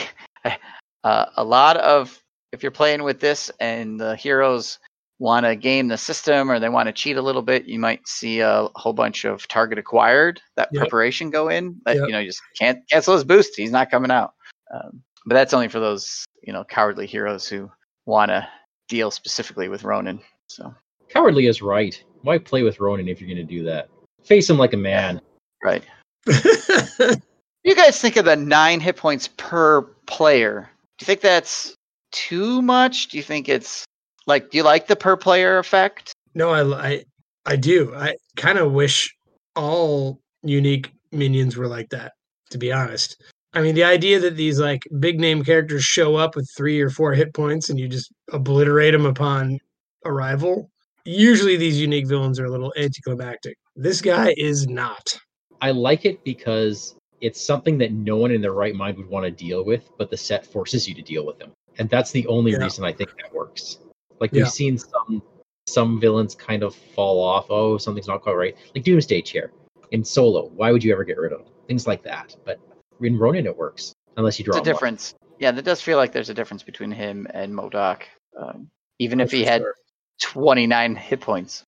[1.04, 4.80] a, a lot of if you're playing with this and the heroes
[5.20, 8.06] want to game the system or they want to cheat a little bit, you might
[8.08, 10.82] see a whole bunch of target acquired that Yep.
[10.82, 11.80] preparation go in.
[11.86, 12.08] That Yep.
[12.08, 13.56] you know you just can't cancel his boost.
[13.56, 14.34] He's not coming out.
[14.74, 17.72] Um, but that's only for those you know cowardly heroes who
[18.06, 18.48] want to
[18.88, 20.22] deal specifically with Ronan.
[20.48, 20.74] So
[21.10, 22.02] Cowardly is right.
[22.22, 23.90] Why play with Ronan if you're going to do that?
[24.24, 25.22] Face him like a man.
[25.66, 25.84] Right.
[27.64, 30.70] you guys think of the nine hit points per player?
[30.98, 31.76] Do you think that's
[32.12, 33.10] too much?
[33.10, 33.84] Do you think it's
[34.28, 36.14] like, do you like the per player effect?
[36.36, 37.04] no, I, I,
[37.46, 37.96] I do.
[37.96, 39.16] I kind of wish
[39.56, 42.12] all unique minions were like that,
[42.52, 43.22] to be honest.
[43.54, 46.90] I mean, the idea that these like big name characters show up with three or
[46.90, 49.60] four hit points and you just obliterate them upon
[50.04, 50.70] arrival.
[51.06, 53.58] Usually, these unique villains are a little anticlimactic.
[53.76, 55.18] This guy is not.
[55.62, 59.26] I like it because it's something that no one in their right mind would want
[59.26, 61.52] to deal with, but the set forces you to deal with them.
[61.78, 62.60] And that's the only Yeah.
[62.60, 63.80] reason I think that works.
[64.20, 64.44] Like Yeah.
[64.44, 65.22] we've seen some
[65.68, 67.48] some villains kind of fall off.
[67.50, 68.56] Oh, something's not quite right.
[68.76, 69.52] Like Doomsday Chair
[69.90, 70.46] in solo.
[70.50, 71.48] Why would you ever get rid of them?
[71.68, 72.36] Things like that.
[72.46, 72.60] But
[73.02, 73.92] in Ronan it works.
[74.16, 74.80] Unless you draw It's a them up.
[74.80, 75.16] difference.
[75.40, 78.04] Yeah, that does feel like there's a difference between him and MODOK.
[78.38, 79.74] Um, even Oh, if he had sure.
[80.22, 81.64] 29 hit points.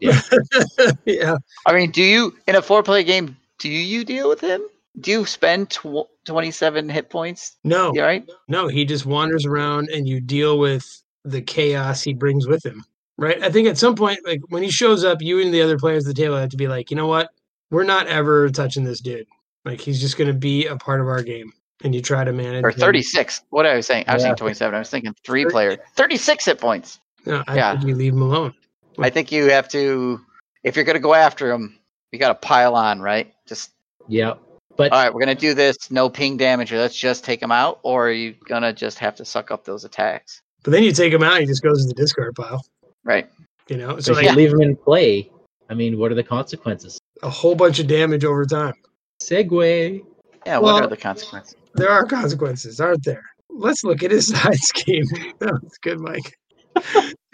[0.00, 0.20] Yeah.
[1.04, 1.36] yeah.
[1.66, 4.62] I mean, do you, in a four player game, do you deal with him?
[5.00, 7.56] Do you spend tw- 27 hit points?
[7.64, 8.28] No, Yeah, right?
[8.48, 12.84] no, he just wanders around and you deal with the chaos he brings with him.
[13.18, 13.42] Right.
[13.42, 16.06] I think at some point, like when he shows up, you and the other players
[16.06, 17.30] at the table have to be like, you know what?
[17.70, 19.26] We're not ever touching this dude.
[19.64, 21.52] Like he's just going to be a part of our game.
[21.84, 22.64] And you try to manage.
[22.64, 22.78] Or him.
[22.78, 23.42] 36.
[23.50, 24.04] What I was saying.
[24.08, 24.28] I was Yeah.
[24.28, 24.74] saying 27.
[24.74, 25.76] I was thinking three player.
[25.96, 27.00] 36 hit points.
[27.26, 27.72] No, I yeah.
[27.76, 28.54] think you leave him alone.
[28.98, 30.20] I think you have to,
[30.64, 31.78] if you're going to go after him,
[32.12, 33.32] you got to pile on, right?
[33.46, 33.70] Just,
[34.08, 34.34] Yeah.
[34.76, 35.90] But all right, we're going to do this.
[35.90, 36.70] No ping damage.
[36.72, 37.80] Or let's just take him out.
[37.82, 40.42] Or are you going to just have to suck up those attacks?
[40.64, 42.62] But then you take him out, he just goes to the discard pile.
[43.04, 43.30] Right.
[43.68, 45.30] You know, so so if like you leave him in play,
[45.70, 46.98] I mean, what are the consequences?
[47.22, 48.74] a whole bunch of damage over time.
[49.22, 50.04] Segue.
[50.44, 51.56] Yeah, Well- what are the consequences?
[51.74, 53.24] There are consequences, aren't there?
[53.50, 55.04] Let's look at his side scheme.
[55.38, 56.36] That was good, Mike.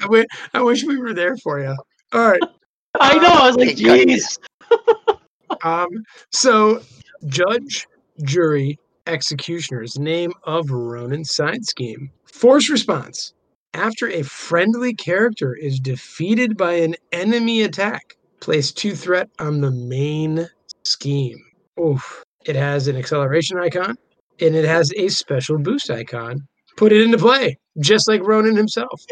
[0.02, 1.76] I, wi- I wish we were there for you.
[2.12, 2.42] All right.
[3.00, 3.28] I know.
[3.28, 4.38] I was like, jeez.
[5.64, 5.88] Um,
[6.32, 6.80] so,
[7.26, 7.86] judge,
[8.24, 12.10] jury, executioners, name of Ronan's side scheme.
[12.24, 13.32] Force response.
[13.74, 19.70] After a friendly character is defeated by an enemy attack, place two threat on the
[19.70, 20.48] main
[20.84, 21.38] scheme.
[21.78, 22.24] Oof.
[22.44, 23.94] It has an acceleration icon
[24.40, 26.46] and it has a special boost icon.
[26.76, 29.02] Put it into play, just like Ronan himself.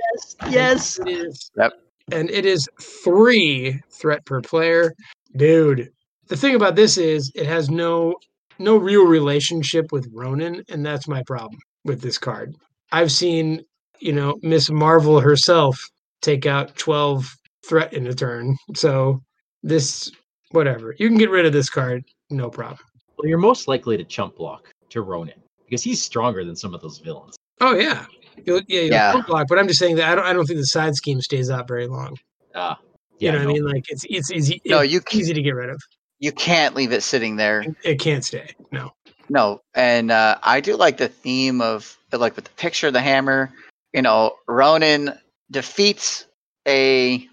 [0.48, 0.98] Yes.
[1.00, 1.50] It is.
[1.56, 1.72] Yep.
[2.12, 4.94] And it is three threat per player.
[5.36, 5.90] dude.
[6.28, 8.14] The thing about this is it has no
[8.60, 12.54] no real relationship with Ronan, and that's my problem with this card.
[12.92, 13.64] I've seen,
[14.00, 15.80] you know, Miss Marvel herself
[16.20, 17.34] take out 12
[17.66, 18.56] threat in a turn.
[18.74, 19.22] So
[19.62, 20.12] this
[20.50, 20.94] whatever.
[20.98, 22.80] You can get rid of this card, no problem.
[23.16, 26.80] Well, you're most likely to chump block to Ronan because he's stronger than some of
[26.80, 27.36] those villains.
[27.60, 28.06] Oh yeah.
[28.44, 29.20] You'll, yeah, you'll Yeah.
[29.26, 31.50] block, but I'm just saying that I don't I don't think the side scheme stays
[31.50, 32.16] out very long.
[32.54, 32.78] Ah,
[33.18, 33.50] You yeah, know what.
[33.50, 33.64] I mean?
[33.64, 35.80] Like it's it's easy No, it's you c- easy to get rid of.
[36.18, 37.64] You can't leave it sitting there.
[37.84, 38.54] It can't stay.
[38.72, 38.92] No.
[39.28, 43.00] No, and uh, I do like the theme of like with the picture of the
[43.00, 43.52] hammer.
[43.92, 45.18] You know, Ronan
[45.50, 46.26] defeats
[46.66, 47.28] a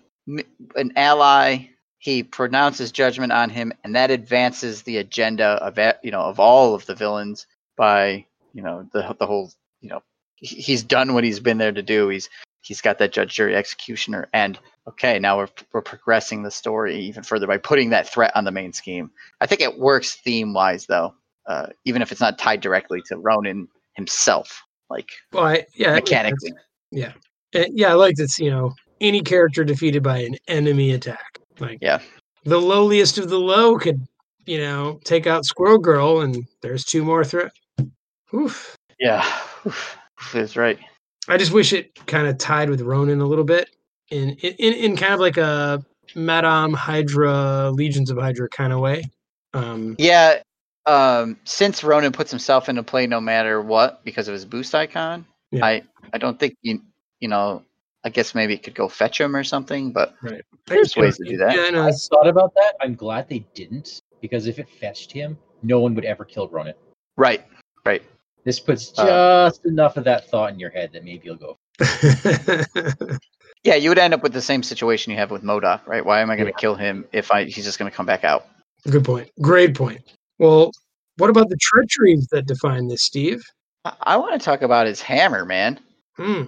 [0.75, 1.69] an ally.
[1.99, 6.75] He pronounces judgment on him, and that advances the agenda of you know of all
[6.75, 10.03] of the villains by you know the the whole you know he-
[10.37, 12.09] he's done what he's been there to do.
[12.09, 12.29] He's
[12.61, 17.23] he's got that judge, jury, executioner, and okay, now we're we're progressing the story even
[17.23, 19.11] further by putting that threat on the main scheme.
[19.41, 21.13] I think it works theme wise though
[21.47, 26.03] uh, even if it's not tied directly to Ronan himself, like Well, I, yeah, that
[26.03, 26.53] mechanically.
[26.91, 27.13] Yeah.
[27.53, 31.39] Yeah, I like this, you know, any character defeated by an enemy attack.
[31.59, 31.99] Like Yeah.
[32.43, 34.05] the lowliest of the low could,
[34.45, 37.51] you know, take out Squirrel Girl and there's two more threat.
[38.33, 38.75] Oof.
[38.99, 39.25] Yeah,
[40.33, 40.79] that's right.
[41.27, 43.69] I just wish it kind of tied with Ronan a little bit
[44.09, 45.83] in in, in, in kind of like a
[46.15, 49.03] Madame Hydra, Legions of Hydra kind of way.
[49.53, 50.41] Um, Yeah,
[50.85, 55.25] um, since Ronan puts himself into play no matter what because of his boost icon,
[55.51, 55.65] Yeah.
[55.65, 55.81] I
[56.13, 56.81] I don't think you
[57.19, 57.63] you know.
[58.03, 61.25] I guess maybe it could go fetch him or something, but I there's ways to
[61.25, 61.53] do that.
[61.53, 62.75] Yeah, no, I thought about that.
[62.79, 66.75] I'm glad they didn't because if it fetched him, no one would ever kill Ronan.
[67.17, 67.43] right,
[67.85, 68.01] right.
[68.47, 71.57] This puts Uh, just enough of that thought in your head that maybe you'll go.
[73.63, 76.05] Yeah, you would end up with the same situation you have with MODOK, right?
[76.05, 76.57] Why am I going to Yeah.
[76.61, 78.45] kill him if I he's just going to come back out?
[78.89, 79.29] Good point.
[79.41, 79.99] Great point.
[80.39, 80.71] Well,
[81.17, 83.43] what about the treacheries that define this, Steve?
[83.83, 85.81] I, I want to talk about his hammer, man.
[86.15, 86.43] Hmm.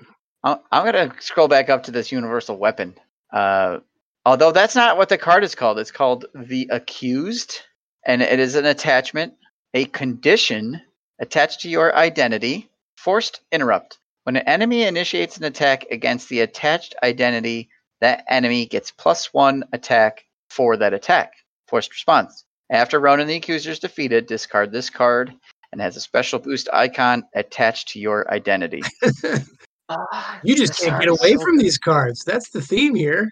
[0.45, 2.95] I- I'm gonna scroll back up to this universal weapon.
[3.33, 3.79] Uh,
[4.25, 5.79] although that's not what the card is called.
[5.79, 7.59] It's called the accused,
[8.05, 9.33] and it is an attachment,
[9.73, 10.79] a condition
[11.19, 12.69] attached to your identity.
[12.97, 13.99] Forced interrupt.
[14.23, 17.69] When an enemy initiates an attack against the attached identity,
[18.01, 21.33] that enemy gets plus one attack for that attack.
[21.67, 22.45] Forced response.
[22.71, 25.33] After Ronan the Accuser is defeated, discard this card
[25.71, 28.81] and has a special boost icon attached to your identity.
[30.43, 32.23] You just can't get away from these cards.
[32.23, 33.31] That's the theme here.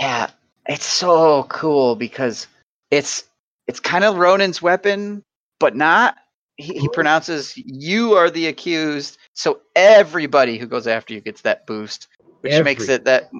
[0.00, 0.30] Yeah,
[0.66, 2.48] it's so cool because
[2.90, 3.24] it's
[3.68, 5.22] it's kind of Ronan's weapon,
[5.60, 6.16] but not.
[6.56, 11.66] He, he pronounces you are the accused, so everybody who goes after you gets that
[11.66, 12.08] boost,
[12.40, 13.30] which makes it that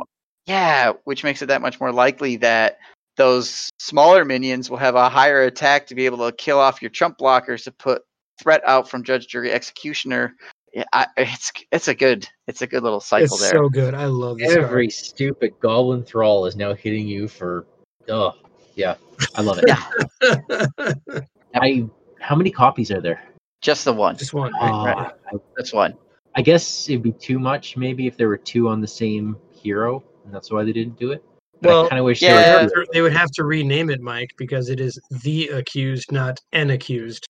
[0.46, 2.78] yeah, which makes it that much more likely that
[3.16, 6.90] those smaller minions will have a higher attack to be able to kill off your
[6.90, 8.02] chump blockers to put
[8.38, 10.34] threat out from judge, jury, executioner.
[10.72, 13.52] Yeah, I, it's it's a good it's a good little cycle It's there.
[13.52, 13.94] so good.
[13.94, 17.66] I love this Every stupid goblin thrall is now hitting you for.
[18.08, 18.34] Oh,
[18.74, 18.96] yeah,
[19.34, 19.64] I love it.
[19.66, 20.92] Yeah.
[21.54, 21.86] I.
[22.20, 23.22] How many copies are there?
[23.62, 24.16] Just the one.
[24.16, 24.52] just one.
[24.60, 25.12] Oh, right.
[25.32, 25.94] I, That's one.
[26.34, 30.02] I guess it'd be too much maybe if there were two on the same hero,
[30.24, 31.24] and that's why they didn't do it.
[31.62, 32.34] But Well, I kind of wish yeah.
[32.34, 35.00] They would were have to- They would have to rename it, Mike, because it is
[35.22, 37.26] the accused, not an accused.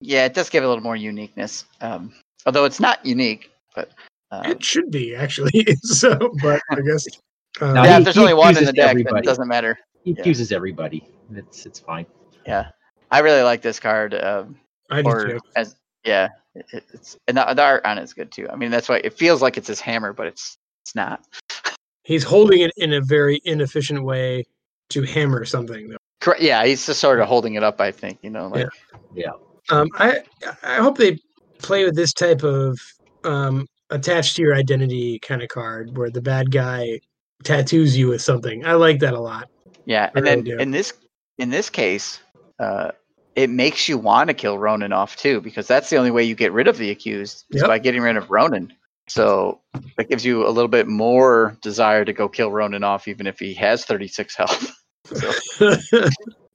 [0.00, 1.64] Yeah, it does give it a little more uniqueness.
[1.80, 2.12] Um,
[2.44, 3.90] although it's not unique, but
[4.32, 5.64] um, It should be actually.
[5.82, 7.06] so, but I guess.
[7.60, 9.18] Um, yeah, he- if there's only one in the deck, then everybody.
[9.18, 9.78] it doesn't matter.
[10.04, 10.20] He Yeah.
[10.20, 11.06] accuses everybody.
[11.34, 12.06] It's it's fine.
[12.46, 12.68] Yeah,
[13.12, 14.14] I really like this card.
[14.14, 14.56] Um,
[14.90, 15.40] I do too.
[15.54, 18.48] as yeah, it, it- it's and the, the art on it is good too.
[18.50, 21.24] I mean, that's why it feels like it's his hammer, but it's it's not.
[22.04, 24.44] He's holding it in a very inefficient way
[24.90, 25.96] to hammer something, though.
[26.20, 26.40] Correct.
[26.42, 27.80] Yeah, he's just sort of holding it up.
[27.80, 28.66] I think you know, like
[29.14, 29.30] yeah.
[29.70, 30.18] Um, I
[30.64, 31.18] I hope they
[31.58, 32.80] play with this type of
[33.24, 37.00] um, attached to your identity kind of card, where the bad guy
[37.44, 38.64] tattoos you with something.
[38.66, 39.48] I like that a lot.
[39.84, 40.10] yeah.
[40.14, 40.58] I And really then do.
[40.58, 40.92] in this
[41.38, 42.20] in this case,
[42.58, 42.90] uh,
[43.34, 46.34] it makes you want to kill Ronan off too, because that's the only way you
[46.34, 47.68] get rid of the accused is Yep.
[47.68, 48.72] by getting rid of Ronan.
[49.08, 49.60] So
[49.96, 53.38] that gives you a little bit more desire to go kill Ronan off, even if
[53.38, 54.70] he has 36 health.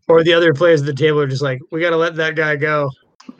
[0.07, 2.35] or the other players at the table are just like, we got to let that
[2.35, 2.89] guy go.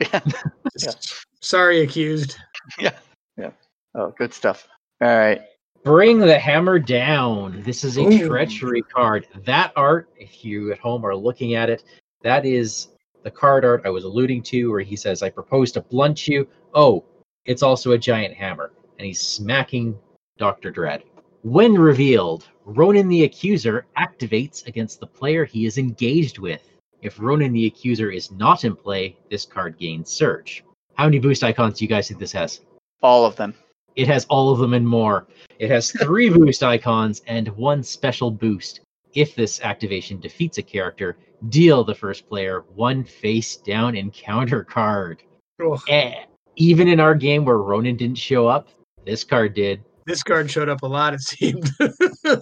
[0.00, 0.20] Yeah.
[0.78, 2.36] Just, Sorry, accused.
[2.78, 2.92] Yeah.
[3.36, 3.50] Yeah.
[3.94, 4.68] Oh, good stuff.
[5.00, 5.40] All right.
[5.82, 7.62] Bring the hammer down.
[7.62, 8.28] This is a Ooh.
[8.28, 9.26] treachery card.
[9.46, 11.84] That art, if you at home are looking at it,
[12.22, 12.88] that is
[13.22, 16.46] the card art I was alluding to, where he says, I propose to blunt you.
[16.74, 17.04] Oh,
[17.44, 18.72] it's also a giant hammer.
[18.98, 19.98] And he's smacking
[20.38, 20.72] Dr.
[20.72, 21.02] Dredd.
[21.42, 26.62] When revealed, Ronan the Accuser activates against the player he is engaged with.
[27.00, 30.64] If Ronan the Accuser is not in play, this card gains Surge.
[30.94, 32.60] How many boost icons do you guys think this has?
[33.02, 33.54] All of them.
[33.94, 35.26] It has all of them and more.
[35.58, 38.80] It has three boost icons and one special boost.
[39.18, 41.16] If this activation defeats a character,
[41.48, 45.24] deal the first player one face down encounter card.
[45.60, 45.80] Ugh.
[45.88, 46.14] Eh,
[46.54, 48.68] even in our game where Ronan didn't show up,
[49.04, 49.82] this card did.
[50.06, 51.68] This card showed up a lot, it seemed.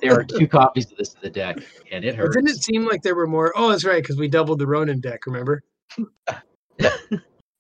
[0.03, 1.57] There are two copies of this in the deck,
[1.91, 2.37] and it But hurts.
[2.37, 3.55] didn't it seem like there were more?
[3.57, 5.63] Oh, that's right, because we doubled the Ronan deck, remember?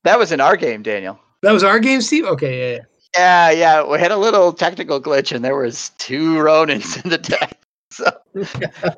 [0.04, 1.18] That was in our game, Daniel.
[1.42, 2.26] That was our game, Steve?
[2.26, 2.82] Okay, yeah, yeah.
[3.16, 3.90] Yeah, yeah.
[3.90, 7.55] We had a little technical glitch, and there was two Ronans in the deck.
[7.96, 8.10] So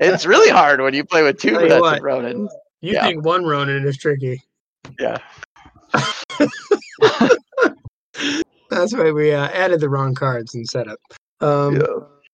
[0.01, 2.03] it's really hard when you play with two Tell you what.
[2.03, 2.49] Ronan.
[2.81, 3.05] You Yeah.
[3.07, 4.43] think one Ronan is tricky.
[4.99, 5.19] Yeah.
[8.71, 10.99] That's why we uh, added the wrong cards in setup.
[11.41, 11.87] Um, yeah.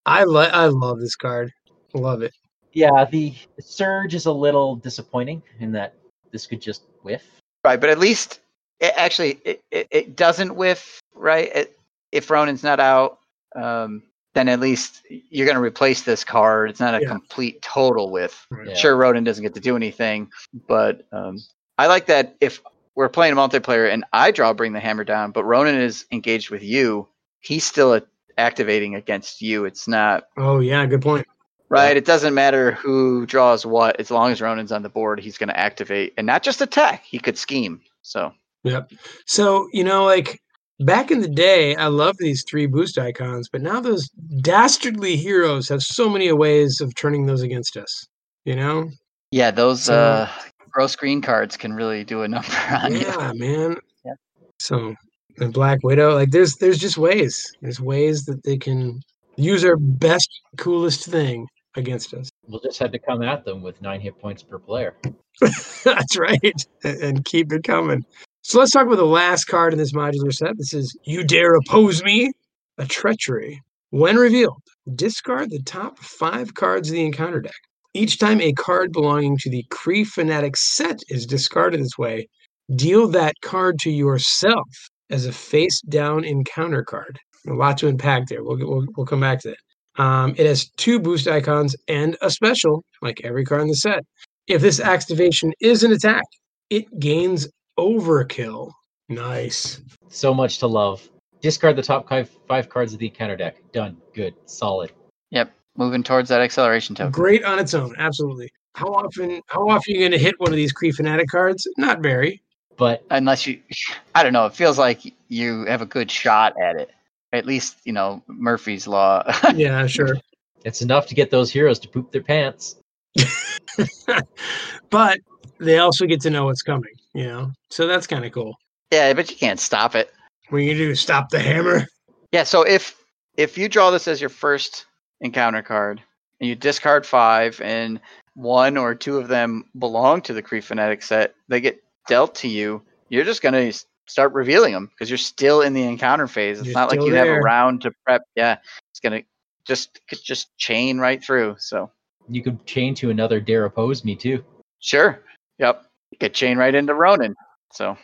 [0.06, 1.52] I li- I love this card.
[1.92, 2.32] Love it.
[2.72, 5.94] Yeah, the surge is a little disappointing in that
[6.32, 7.22] this could just whiff.
[7.62, 8.40] Right, but at least
[8.80, 11.54] it actually it, it, it doesn't whiff, right?
[11.54, 11.78] It,
[12.10, 13.18] if Ronan's not out,
[13.54, 14.02] um,
[14.34, 16.70] then at least you're going to replace this card.
[16.70, 17.08] It's not a Yeah.
[17.08, 18.46] complete total with.
[18.50, 18.68] Right.
[18.68, 18.74] Yeah.
[18.74, 20.30] Sure, Ronan doesn't get to do anything,
[20.68, 21.38] but um,
[21.78, 22.60] I like that if
[22.96, 26.50] we're playing a multiplayer and I draw Bring the Hammer Down, but Ronan is engaged
[26.50, 27.08] with you,
[27.40, 28.02] he's still a-
[28.38, 29.64] activating against you.
[29.64, 31.26] It's not Oh yeah, good point.
[31.68, 31.96] right.
[31.96, 35.48] It doesn't matter who draws what, as long as Ronan's on the board, he's going
[35.48, 37.04] to activate and not just attack.
[37.04, 37.80] He could scheme.
[38.02, 38.32] So
[38.64, 38.92] Yep.
[39.26, 40.40] So you know, like
[40.80, 44.08] back in the day, I loved these three boost icons, but now those
[44.40, 48.06] dastardly heroes have so many ways of turning those against us.
[48.44, 48.90] You know?
[49.30, 50.28] yeah, those So- uh,
[50.70, 53.00] gross green cards can really do a number on you.
[53.00, 53.76] Yeah, man.
[54.04, 54.14] Yeah.
[54.58, 54.94] So
[55.36, 57.52] the Black Widow, like there's there's just ways.
[57.62, 59.00] There's ways that they can
[59.36, 61.46] use our best, coolest thing
[61.76, 62.30] against us.
[62.46, 64.94] We'll just have to come at them with nine hit points per player.
[65.84, 66.64] That's right.
[66.84, 68.04] And keep it coming.
[68.46, 70.58] So let's talk about the last card in this modular set.
[70.58, 72.30] This is You Dare Oppose Me?
[72.76, 73.62] A Treachery.
[73.88, 74.60] When revealed,
[74.94, 77.54] discard the top five cards of the encounter deck.
[77.94, 82.28] Each time a card belonging to the Kree Fanatic set is discarded this way,
[82.76, 84.68] deal that card to yourself
[85.08, 87.18] as a face down encounter card.
[87.48, 88.44] A lot to unpack there.
[88.44, 90.02] We'll, we'll, we'll come back to that.
[90.02, 94.04] Um, it has two boost icons and a special, like every card in the set.
[94.48, 96.24] If this activation is an attack,
[96.68, 97.48] it gains
[97.78, 98.72] overkill.
[99.08, 99.80] Nice.
[100.08, 101.08] So much to love.
[101.40, 103.56] Discard the top five, five cards of the encounter deck.
[103.72, 103.96] Done.
[104.14, 104.34] Good.
[104.46, 104.92] Solid.
[105.30, 107.12] Yep, moving towards that acceleration token.
[107.12, 108.50] Great on its own, absolutely.
[108.74, 111.66] How often how often are you gonna hit one of these Kree Fanatic cards?
[111.76, 112.40] Not very.
[112.76, 113.60] But unless you
[114.14, 116.90] i don't know it feels like you have a good shot at it
[117.32, 119.22] at least you know murphy's law
[119.54, 120.16] Yeah, sure.
[120.64, 122.76] it's enough to get those heroes to poop their pants.
[124.90, 125.18] but
[125.58, 127.52] they also get to know what's coming, you know?
[127.70, 128.56] So that's kind of cool.
[128.90, 130.12] yeah but you can't stop it
[130.50, 131.86] What you do, stop the hammer.
[132.32, 132.96] yeah so if
[133.36, 134.86] if you draw this as your first
[135.20, 136.02] encounter card
[136.40, 138.00] and you discard five and
[138.34, 142.48] one or two of them belong to the Kree Fanatic set they get dealt to
[142.48, 146.58] you you're just going to start revealing them because you're still in the encounter phase
[146.58, 148.58] it's You're not like still you have a round to prep yeah
[148.90, 149.26] it's going to
[149.66, 151.90] just just chain right through so
[152.28, 154.44] You could chain to another dare oppose me too.
[154.80, 155.22] Sure.
[155.58, 155.84] Yep.
[156.18, 157.34] Get chain right into Ronan.
[157.72, 157.96] So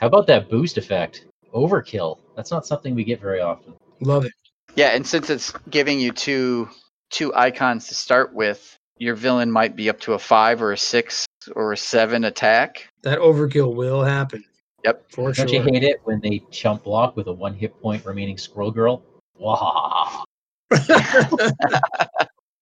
[0.00, 1.26] How about that boost effect?
[1.54, 2.18] Overkill.
[2.34, 3.74] That's not something we get very often.
[4.00, 4.32] Love it.
[4.74, 6.68] yeah, and since it's giving you two
[7.10, 10.78] two icons to start with, your villain might be up to a five or a
[10.78, 12.88] six or a seven attack.
[13.02, 14.44] That overkill will happen.
[14.84, 15.10] Yep.
[15.10, 15.48] For Don't sure.
[15.48, 19.02] you hate it when they chump block with a one hit point remaining Squirrel Girl?
[19.38, 20.24] Wow.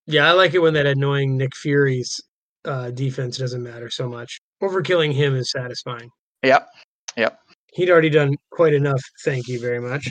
[0.06, 2.20] yeah, I like it when that annoying Nick Fury's
[2.64, 4.38] uh, defense doesn't matter so much.
[4.64, 6.10] Overkilling him is satisfying.
[6.42, 6.66] Yep.
[7.16, 7.38] Yep.
[7.74, 9.02] He'd already done quite enough.
[9.24, 10.08] Thank you very much.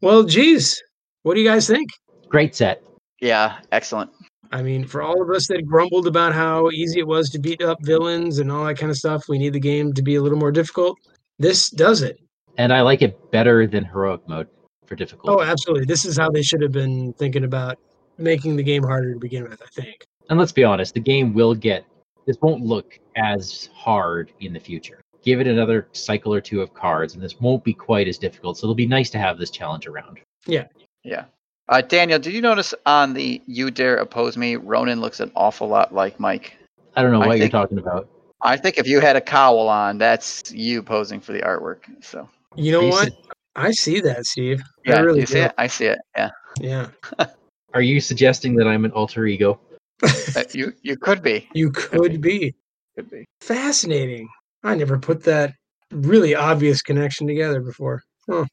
[0.00, 0.82] Well, geez,
[1.22, 1.90] what do you guys think?
[2.28, 2.82] Great set.
[3.20, 3.58] Yeah.
[3.72, 4.10] Excellent.
[4.52, 7.60] I mean, for all of us that grumbled about how easy it was to beat
[7.60, 10.22] up villains and all that kind of stuff, we need the game to be a
[10.22, 10.96] little more difficult.
[11.38, 12.18] This does it.
[12.56, 14.48] And I like it better than heroic mode
[14.86, 15.36] for difficulty.
[15.36, 15.86] Oh, absolutely.
[15.86, 17.78] This is how they should have been thinking about
[18.16, 20.06] making the game harder to begin with, I think.
[20.30, 21.84] And let's be honest, the game will get
[22.26, 25.00] this won't look as hard in the future.
[25.22, 28.58] Give it another cycle or two of cards, and this won't be quite as difficult.
[28.58, 30.20] So it'll be nice to have this challenge around.
[30.46, 30.66] Yeah.
[31.02, 31.24] Yeah.
[31.68, 35.66] Uh, Daniel, did you notice on the You Dare Oppose Me, Ronan looks an awful
[35.68, 36.56] lot like Mike?
[36.94, 38.08] I don't know what think- you're talking about.
[38.42, 41.78] I think if you had a cowl on, that's you posing for the artwork.
[42.04, 43.08] So You know Are you what?
[43.08, 43.14] s-
[43.56, 44.60] I see that, Steve.
[44.86, 45.40] I yeah, really you see do.
[45.44, 45.54] it?
[45.56, 45.98] I see it.
[46.14, 46.30] Yeah.
[46.60, 46.88] Yeah.
[47.72, 49.58] Are you suggesting that I'm an alter ego?
[50.02, 51.48] Uh, you you could be.
[51.54, 52.54] You could be.
[52.96, 53.24] Could be.
[53.40, 54.28] Fascinating.
[54.62, 55.52] I never put that
[55.90, 58.02] really obvious connection together before.
[58.28, 58.44] Huh.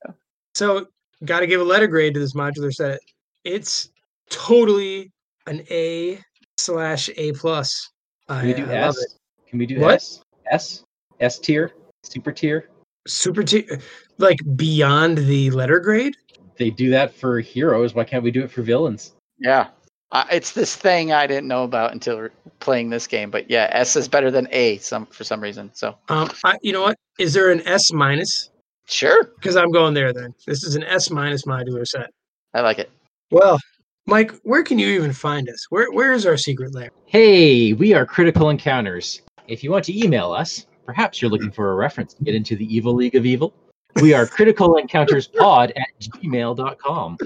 [0.56, 0.88] So,
[1.26, 3.00] got to give a letter grade to this modular set.
[3.44, 3.90] It's
[4.30, 5.12] totally
[5.48, 6.20] an A
[6.58, 7.90] slash A plus.
[8.28, 9.18] Can we do I S?
[9.48, 9.96] Can we do What?
[9.96, 10.24] S?
[10.52, 10.84] S?
[11.20, 11.72] S tier?
[12.04, 12.70] Super tier?
[13.08, 13.80] Super tier?
[14.18, 16.16] like beyond the letter grade.
[16.58, 17.94] They do that for heroes.
[17.94, 19.16] Why can't we do it for villains?
[19.40, 19.70] Yeah.
[20.12, 22.28] Uh, it's this thing I didn't know about until
[22.60, 25.72] playing this game, but yeah, S is better than A some for some reason.
[25.74, 26.98] So Um, I, you know what?
[27.18, 28.50] Is there an S minus?
[28.88, 30.12] sure, Because I'm going there.
[30.12, 32.10] Then this is an S minus modular set.
[32.54, 32.92] I like it.
[33.32, 33.58] Well,
[34.06, 35.66] Mike, where can you even find us?
[35.70, 36.90] Where Where is our secret lair?
[37.06, 39.22] Hey, we are Critical Encounters.
[39.48, 42.58] If you want to email us, perhaps you're looking for a reference to get into
[42.58, 43.54] the evil league of evil.
[44.02, 47.18] We are Critical Encounters Pod at gmail.com.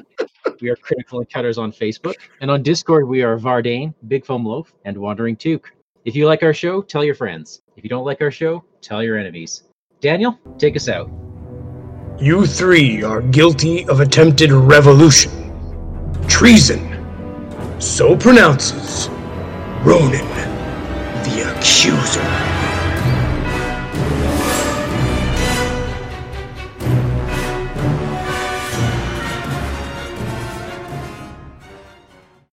[0.65, 2.15] We are Critical Encounters on Facebook.
[2.41, 5.67] And on Discord, we are Vardane, Big Foam Loaf, and Wandering Toque.
[6.05, 7.61] If you like our show, tell your friends.
[7.77, 9.65] If you don't like our show, tell your enemies.
[10.01, 11.07] Daniel, take us out.
[12.17, 15.31] You three are guilty of attempted revolution,
[16.27, 16.81] treason.
[17.79, 19.07] So pronounces
[19.83, 20.27] Ronan,
[21.25, 22.54] the accuser.